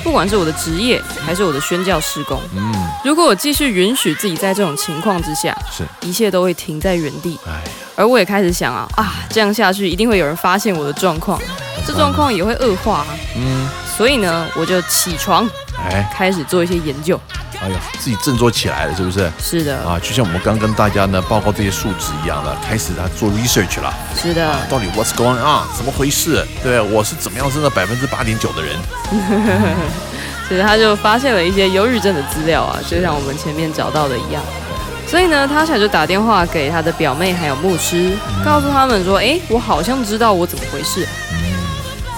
[0.03, 2.41] 不管是我的职业还是我的宣教施工。
[2.57, 2.73] 嗯，
[3.05, 7.39] 如果我继续允许自己在这种情况之下，是，一切都会停在原地。
[7.95, 11.41] 而我也开始想啊啊，这样下去一定会有人发现我的状况，
[11.87, 13.07] 这状况也会恶化、啊。
[13.37, 17.21] 嗯，所以呢，我就起床哎，开始做一些研究。
[17.63, 19.31] 哎呀，自己振作起来了，是不是？
[19.39, 23.95] 是的，啊，就像我们刚跟大家呢报告这些数值一样的，开始他做 research 了。
[24.21, 25.65] 是的，到底 what's going on？
[25.77, 26.45] 怎么回事？
[26.63, 28.77] 对我是怎么样升到百分之八点九的人？
[30.49, 34.43] 所以他就发现了一些忧郁症的资料啊，就像我们前面找到的一样。
[35.07, 38.13] 所以呢，他想就打电话给他的表妹还有牧师，
[38.45, 41.07] 告诉他们说：“哎，我好像知道我怎么回事。”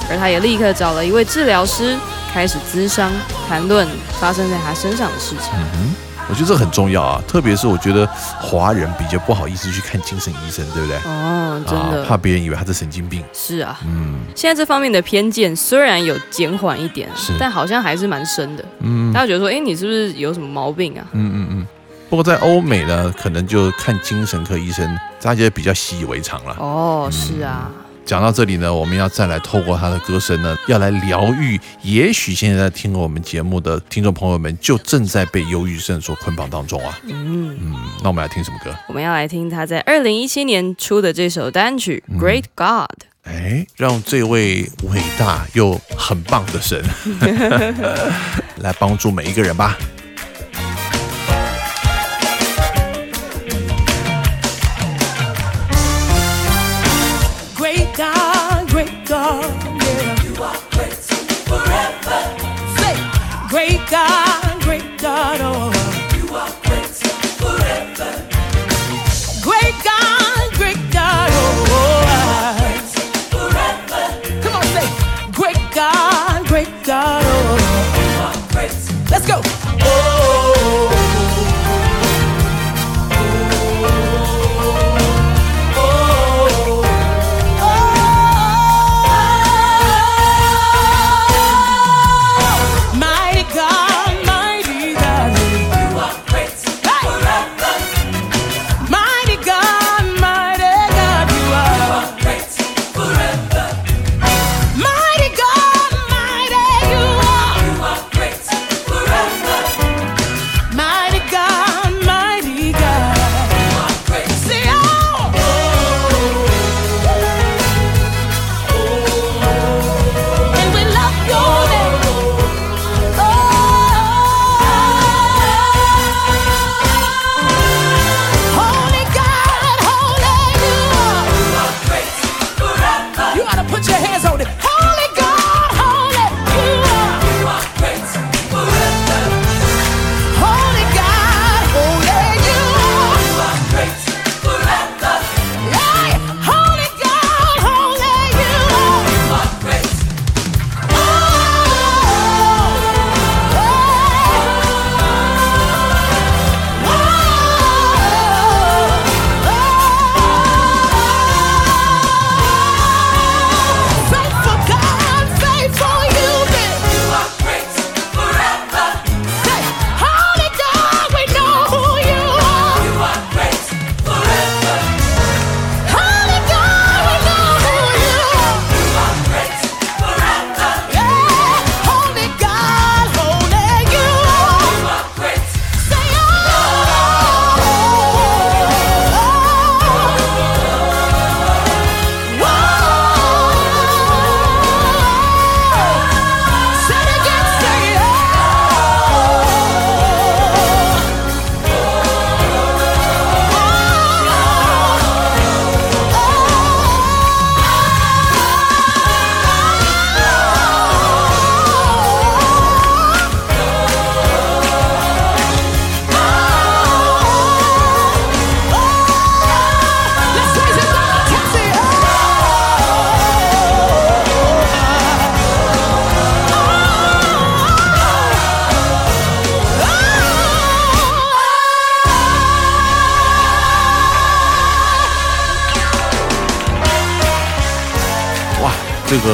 [0.09, 1.97] 而他也立刻找了一位治疗师，
[2.35, 3.13] 开始咨商，
[3.49, 3.87] 谈论
[4.19, 5.53] 发生在他身上的事情。
[5.55, 5.95] 嗯哼
[6.29, 8.05] 我觉得这很重要啊，特别是我觉得
[8.41, 10.97] 华人比较不好意思去看精神医生，对不对？
[11.05, 13.23] 哦，真的、啊，怕别人以为他是神经病。
[13.33, 13.79] 是啊。
[13.87, 18.65] 嗯现在这方面的偏见虽然有减缓一点是，但好像还是蛮深的。
[18.81, 21.07] 嗯大家觉得说，诶，你是不是有什么毛病啊？
[21.13, 21.67] 嗯嗯嗯。
[22.11, 26.57] 不过在欧美呢，可能就看精神科医生，大家比较习以为常了。
[26.59, 27.71] 哦，是啊，
[28.05, 31.59] 讲到这里呢，我们要再来透过他的歌声呢，要来疗愈。
[31.83, 36.99] 也许现在在听我们节目的听众朋友们，就正在被忧郁症所捆绑当中啊。
[37.05, 38.75] 嗯，嗯，那我们来听什么歌？
[38.89, 42.67] 我们要来听他在二零一七年出的这首单曲《Great God》。
[43.23, 46.85] 哎，让这位伟大又很棒的神
[48.59, 49.79] 来帮助每一个人吧。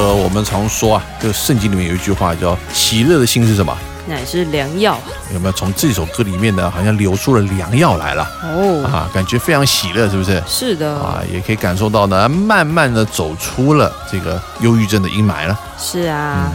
[0.01, 3.77] 个我们常说啊，这个圣经里面有一句话叫“喜乐的心是什么
[4.09, 4.99] 乃是良药”，
[5.35, 5.53] 有没有？
[5.53, 8.83] 从这首歌里面呢，好像流出了良药来了哦。
[8.85, 10.43] 啊，感觉非常喜乐，是不是？
[10.47, 15.59] 是的，啊，也可以感受到呢，慢慢的走出了这个忧郁症的阴霾了。
[15.79, 16.51] 是啊。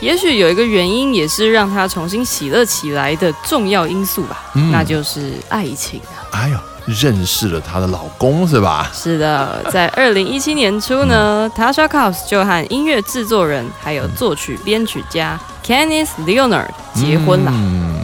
[0.00, 6.22] 也许有一个原因，也是让他重新喜乐起来的重要因素吧，嗯那就是爱情啊。
[6.32, 8.90] 哎呦，认识了她的老公是吧？
[8.92, 17.52] 是的，在二零一七年初呢，Tasha Cobbs 就和音乐制作人还有作曲编曲家 Kenneth Leonard 结婚了。
[17.54, 18.00] 嗯，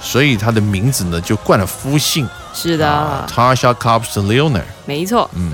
[0.00, 4.62] 所以她的名字呢就冠了夫姓是的，啊，Tasha Cobbs Leonard。
[4.86, 5.28] 没错。
[5.34, 5.52] 嗯，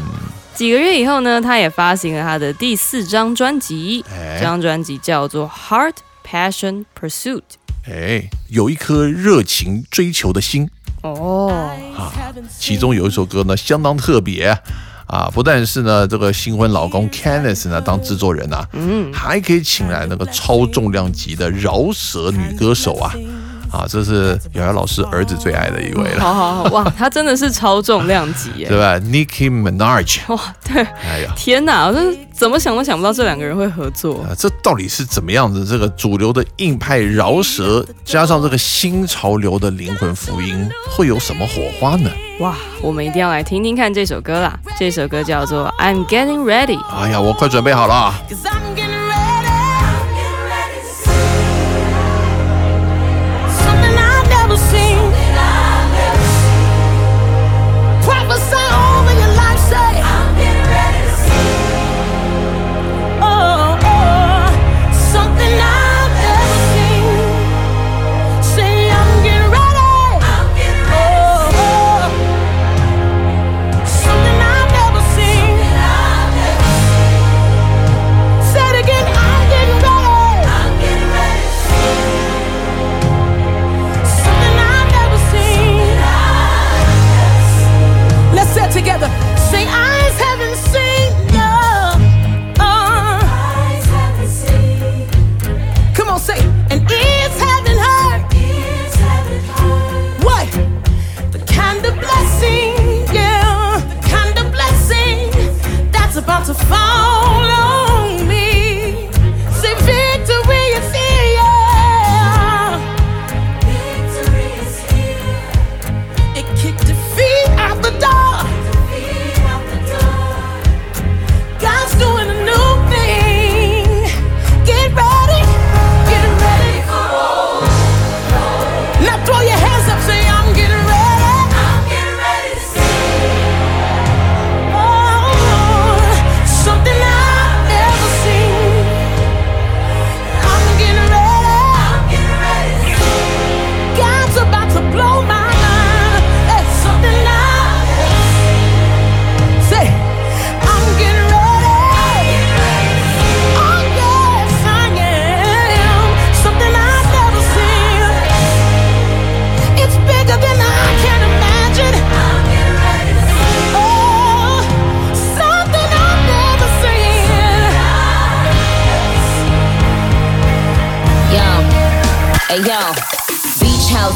[0.55, 7.39] 几个月以后呢，他也发行了他的第四张专辑，哎这张专辑叫做《Heart Passion Pursuit》。
[7.87, 10.71] 哎，有一颗热情追求的心。
[11.05, 11.53] 哦，
[11.97, 12.13] 啊
[12.59, 14.57] 其中有一首歌呢，相当特别
[15.07, 23.13] 啊，不但是呢这个新婚老公 Kenneth 呢当制作人啊，嗯，还可以请来那个超重量级的饶舌女歌手啊，
[23.75, 28.69] 啊，这是瑶瑶老师儿子最爱的一位了，好好好，哇，他真的是超重量级耶！
[28.69, 31.33] 对吧？Nicki Minaj，哇，对，哎呀。
[31.35, 34.23] 天哪，我真是怎么想都想不到这两个人会合作。
[34.23, 35.65] 啊，这到底是怎么样子？
[35.65, 42.09] 这个主流的硬派饶舌，加上这个新潮流的灵魂福音，会有什么火花呢？
[42.41, 44.57] 哇，我们一定要来听听看这首歌啦！
[44.79, 46.79] 这首歌叫做《I'm Getting Ready》。
[46.97, 48.15] 哎呀，我快准备好了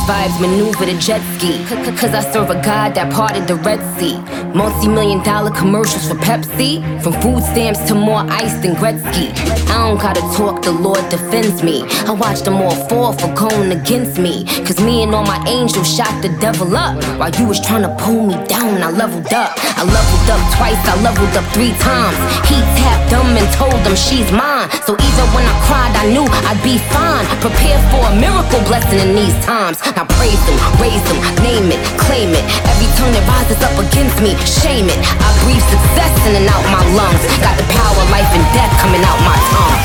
[0.09, 1.53] vibes maneuver the jet ski.
[2.01, 4.17] Cause I serve a god that parted the Red Sea.
[4.57, 6.81] Multi million dollar commercials for Pepsi.
[7.03, 9.29] From food stamps to more ice than Gretzky.
[9.69, 11.85] I don't gotta talk, the Lord defends me.
[12.09, 14.47] I watch them all fall for going against me.
[14.67, 16.97] Cause me and all my angels shot the devil up.
[17.21, 19.53] While you was trying to pull me down, I leveled up.
[19.77, 22.17] I leveled up twice, I leveled up three times.
[22.49, 24.73] He tapped them and told them she's mine.
[24.89, 27.29] So even when I cried, I knew I'd be fine.
[27.45, 29.77] Prepare for a miracle blessing in these times.
[29.98, 32.46] Now praise him, raise him, name it, claim it.
[32.70, 34.98] Every tongue that rises up against me, shame it.
[34.98, 37.22] I breathe success in and out my lungs.
[37.42, 39.82] Got the power, of life and death coming out my tongue.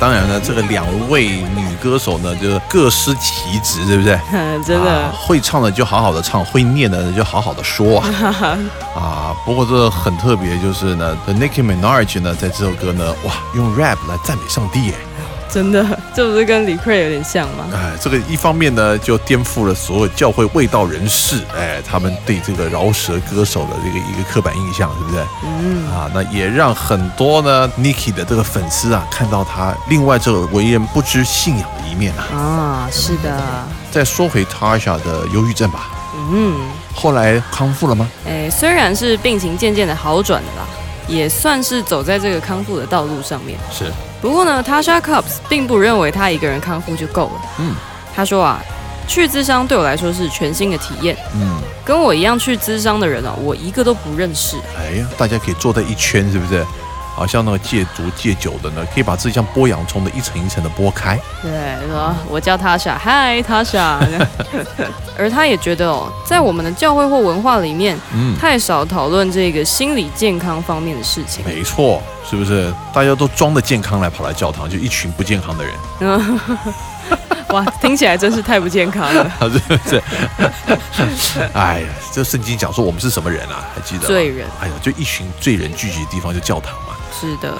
[0.00, 4.19] 当然呢，这个两位女 歌手呢，就是各司其职，对不对？
[4.65, 8.57] 真的啊，会唱的就好好的唱，会念的就好好的说啊。
[8.97, 14.95] 啊，不过这很特别，就是呢，The Nicki Minaj 呢，在这首歌呢，哇，用 rap 来赞美上帝，哎，
[15.49, 17.65] 真的， 这不是跟李逵有点像吗？
[17.73, 25.23] 哎，这个一方面呢，就颠覆了所有教会卫道人士，哎，他们对这个饶舌歌手的这个一个刻板印象，对不对？
[25.43, 32.35] 嗯，啊，那也让很多呢 Nicki 的这个粉丝啊，看到他另外这个为人不知信仰的一面啊。
[32.35, 33.41] 啊，是的，
[33.91, 35.89] 再说回 Tasha 的忧郁症吧，
[36.31, 36.59] 嗯，
[36.93, 38.09] 后来康复了吗？
[38.27, 40.67] 哎，虽然是病情渐渐的好转的啦，
[41.07, 43.57] 也算是走在这个康复的道路上面。
[43.71, 43.91] 是，
[44.21, 47.41] 不过呢，Tasha Cobbs 并不认为他一个人康复就够了。
[47.59, 47.75] 嗯
[48.15, 48.59] 他说啊，
[49.07, 54.55] 去咨商对我来说是全新的体验，嗯，跟我一样去咨商的人啊，我一个都不认识。
[54.77, 56.65] 哎呀，大家可以坐在一圈，是不是？
[57.15, 61.17] 好像那个戒毒戒酒的呢，可以把自己像剥洋葱的一层一层的剥开。
[61.41, 61.51] 对，
[61.87, 63.97] 说我叫 Tasha，嗨 Tasha。
[65.17, 71.43] 而他也觉得哦，在我们的教会或文化里面，嗯，太少讨论这个心理健康方面的事情。
[71.45, 72.73] 没错，是不是？
[72.93, 76.39] 大家都装的健康来跑来教堂，就一群不健康的人，
[77.49, 79.23] 哇，听起来真是太不健康了。
[79.39, 79.57] 啊， 是
[81.05, 81.39] 不是？
[81.53, 83.63] 哎呀，这圣经讲说我们是什么人啊？
[83.73, 84.05] 还记得？
[84.05, 86.73] 罪人哎呀，就一群罪人聚集的地方就教堂
[87.15, 87.21] 嘛。
[87.21, 87.53] 是的。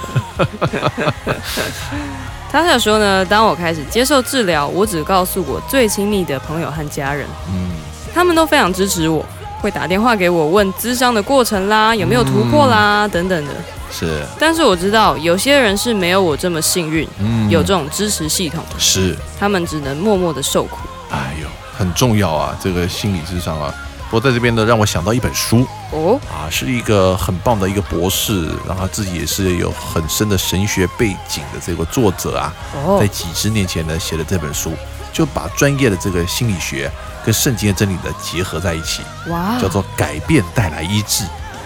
[2.52, 7.72] 他想说呢，当我开始接受治疗，我只告诉我最亲密的朋友和家人，嗯，
[8.14, 9.26] 他们都非常支持我，
[9.60, 13.52] 会打电话给我问咨商的过程啦，有没有突破啦、等等的。
[13.92, 20.78] 是，但是我知道有些人是没有我这么幸运，嗯有这种支持系统的，是，他们只能默默的受苦。
[21.12, 21.48] 哎呦，
[21.78, 23.74] 很重要啊，这个心理智商啊。
[24.10, 32.54] 不过在这边呢，让我想到一本书哦，啊，是一个很棒的一个博士，然后自己也是有很深的神学背景的这个作者啊，
[32.86, 32.98] 哦。
[33.00, 34.74] 在几十年前呢写的这本书，
[35.14, 36.92] 就把专业的这个心理学
[37.24, 39.58] 跟圣经的真理呢结合在一起，哇。
[39.58, 41.24] 叫做改变带来医治。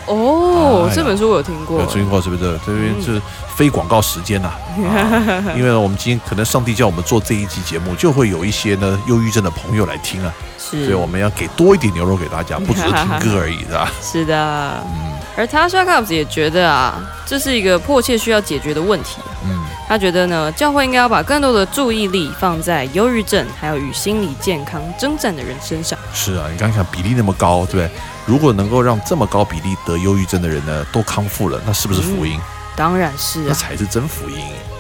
[0.10, 2.60] 哦，哎这本书我有听过有，听过是不是？
[2.66, 3.22] 这边是
[3.56, 13.92] 非广告时间呐、啊， 因为呢，我们今天可能上帝叫我们做这一集节目，就会有一些呢忧郁症的朋友来听啊，是，所以我们要给多一点牛肉给大家， 不只是听歌而已，是吧？
[14.02, 14.84] 是的。
[14.86, 19.22] 嗯而 Tasha Cobbs 也觉得啊，这是一个迫切需要解决的问题。
[19.46, 25.98] 嗯，他觉得呢，教会应该要把更多的注意力放在忧郁症还有与心理健康征战的人身上。
[26.14, 27.90] 是啊，你刚想比例那么高，对不对？
[28.28, 32.40] 如果能够让这么高比例得忧郁症的人呢都康复了，那是不是福音？
[32.76, 34.38] 当然是啊，那才是真福音。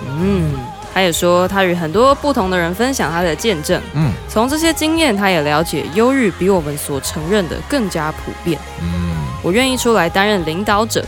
[0.07, 0.51] 嗯。
[0.91, 8.59] 他也说，他与很多不同的人分享他的见证，嗯从这些经验，他也了解忧郁比我们所承认的更加普遍。
[8.81, 11.05] 嗯，我愿意出来担任领导者，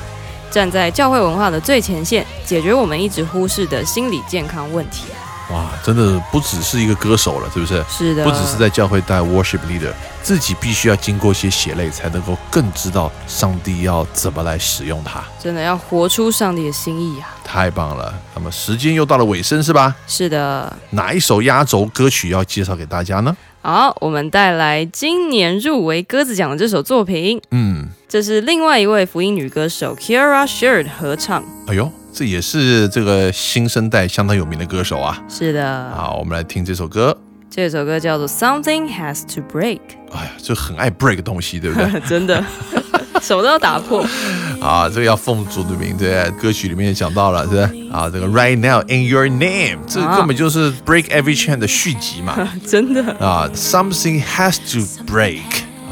[0.51, 5.05] 站在教会文化的最前线，解决我们一直忽视的心理健康问题。
[5.49, 7.83] 哇，真的不只是一个歌手了，是不是？
[7.89, 9.91] 是的，不只是在教会带 worship leader，
[10.21, 15.21] 自己必须要经过一些血泪，才能够更知道上帝要怎么来使用它。
[15.41, 17.35] 真的要活出上帝的心意啊！
[17.43, 18.13] 太棒了！
[18.33, 19.93] 那么时间又到了尾声，是吧？
[20.07, 23.35] 是的，哪一首压轴歌曲要介绍给大家呢？
[23.63, 31.43] 好，我们带来今年入围鸽子奖的这首作品，嗯，这是另外一位福音女歌手 Kira Sheard 合唱。
[31.67, 35.23] 哎呦，这也是这个新生代相当有名的歌手啊。
[35.29, 37.15] 是的，好，我们来听这首歌。
[37.51, 39.81] 这首歌叫做 Something Has to Break，
[40.11, 41.99] 哎呀，就很爱 break 东西，对不对？
[42.09, 42.43] 真的，
[43.19, 44.05] 什么都要打破。
[44.61, 47.57] 啊，这个要奉主的名，对，歌曲里面也讲到了，是？
[47.91, 52.37] 啊，这个 Right Now in Your Name，这啊根本就是 Break Every Chain 的续集嘛。
[52.67, 54.79] 真的啊，Something has to
[55.11, 55.41] break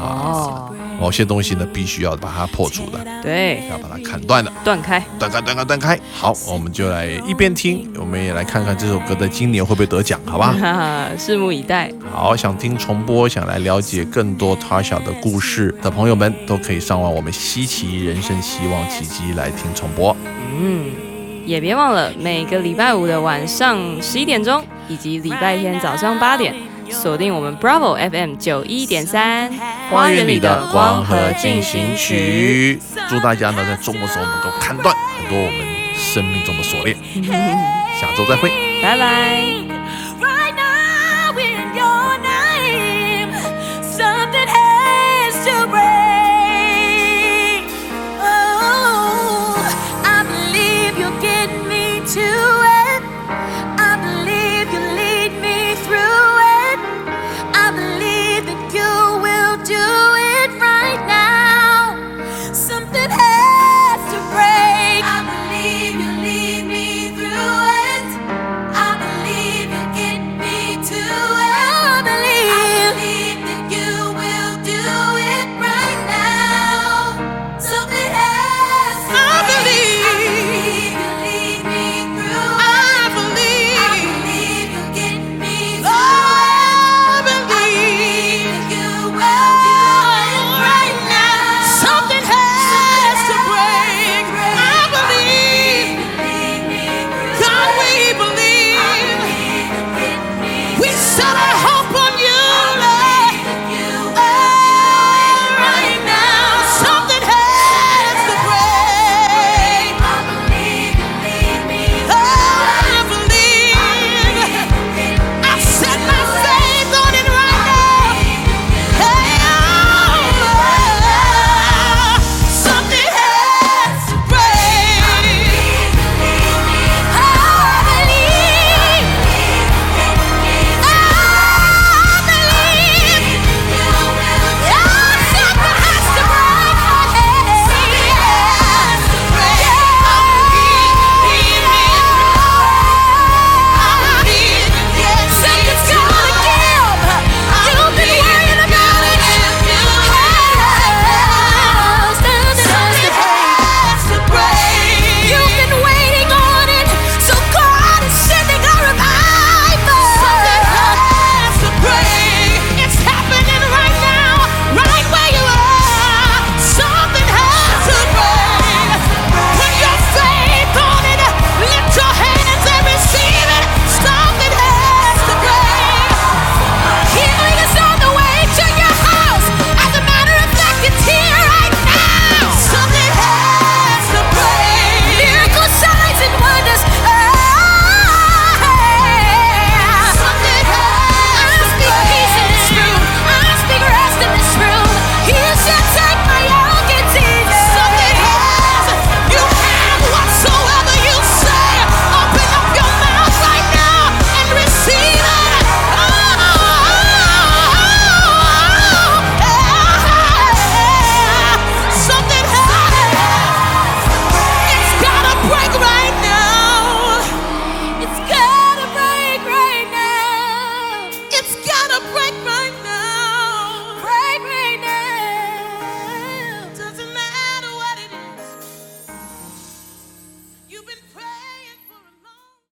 [0.00, 5.02] 哦，某些东西呢必须要把它破除的，对，要把它砍断的，断开。
[5.18, 5.98] 断开，断开，断开。
[6.12, 10.54] 好，我们就来一边听，我们也来看看这首歌在今年会不会得奖，好吧？
[10.60, 11.90] 哈哈，拭目以待。
[12.12, 20.14] 好，想听重播，想来了解更多 Tasha 的故事的朋友们，都可以上网我们稀奇人生希望奇迹来听重播。
[20.60, 20.90] 嗯，
[21.46, 26.54] 也别忘了每个礼拜五的晚上十一点钟，以及礼拜天早上八点，
[26.90, 29.50] 锁定我们 Bravo FM 九一点三，
[29.90, 35.66] 花园里的光合进行曲，祝大家呢在周末的时候能够砍断很多我们
[35.96, 36.96] 生命中的锁链。
[38.00, 38.50] 下周再会。
[38.82, 39.79] 拜拜。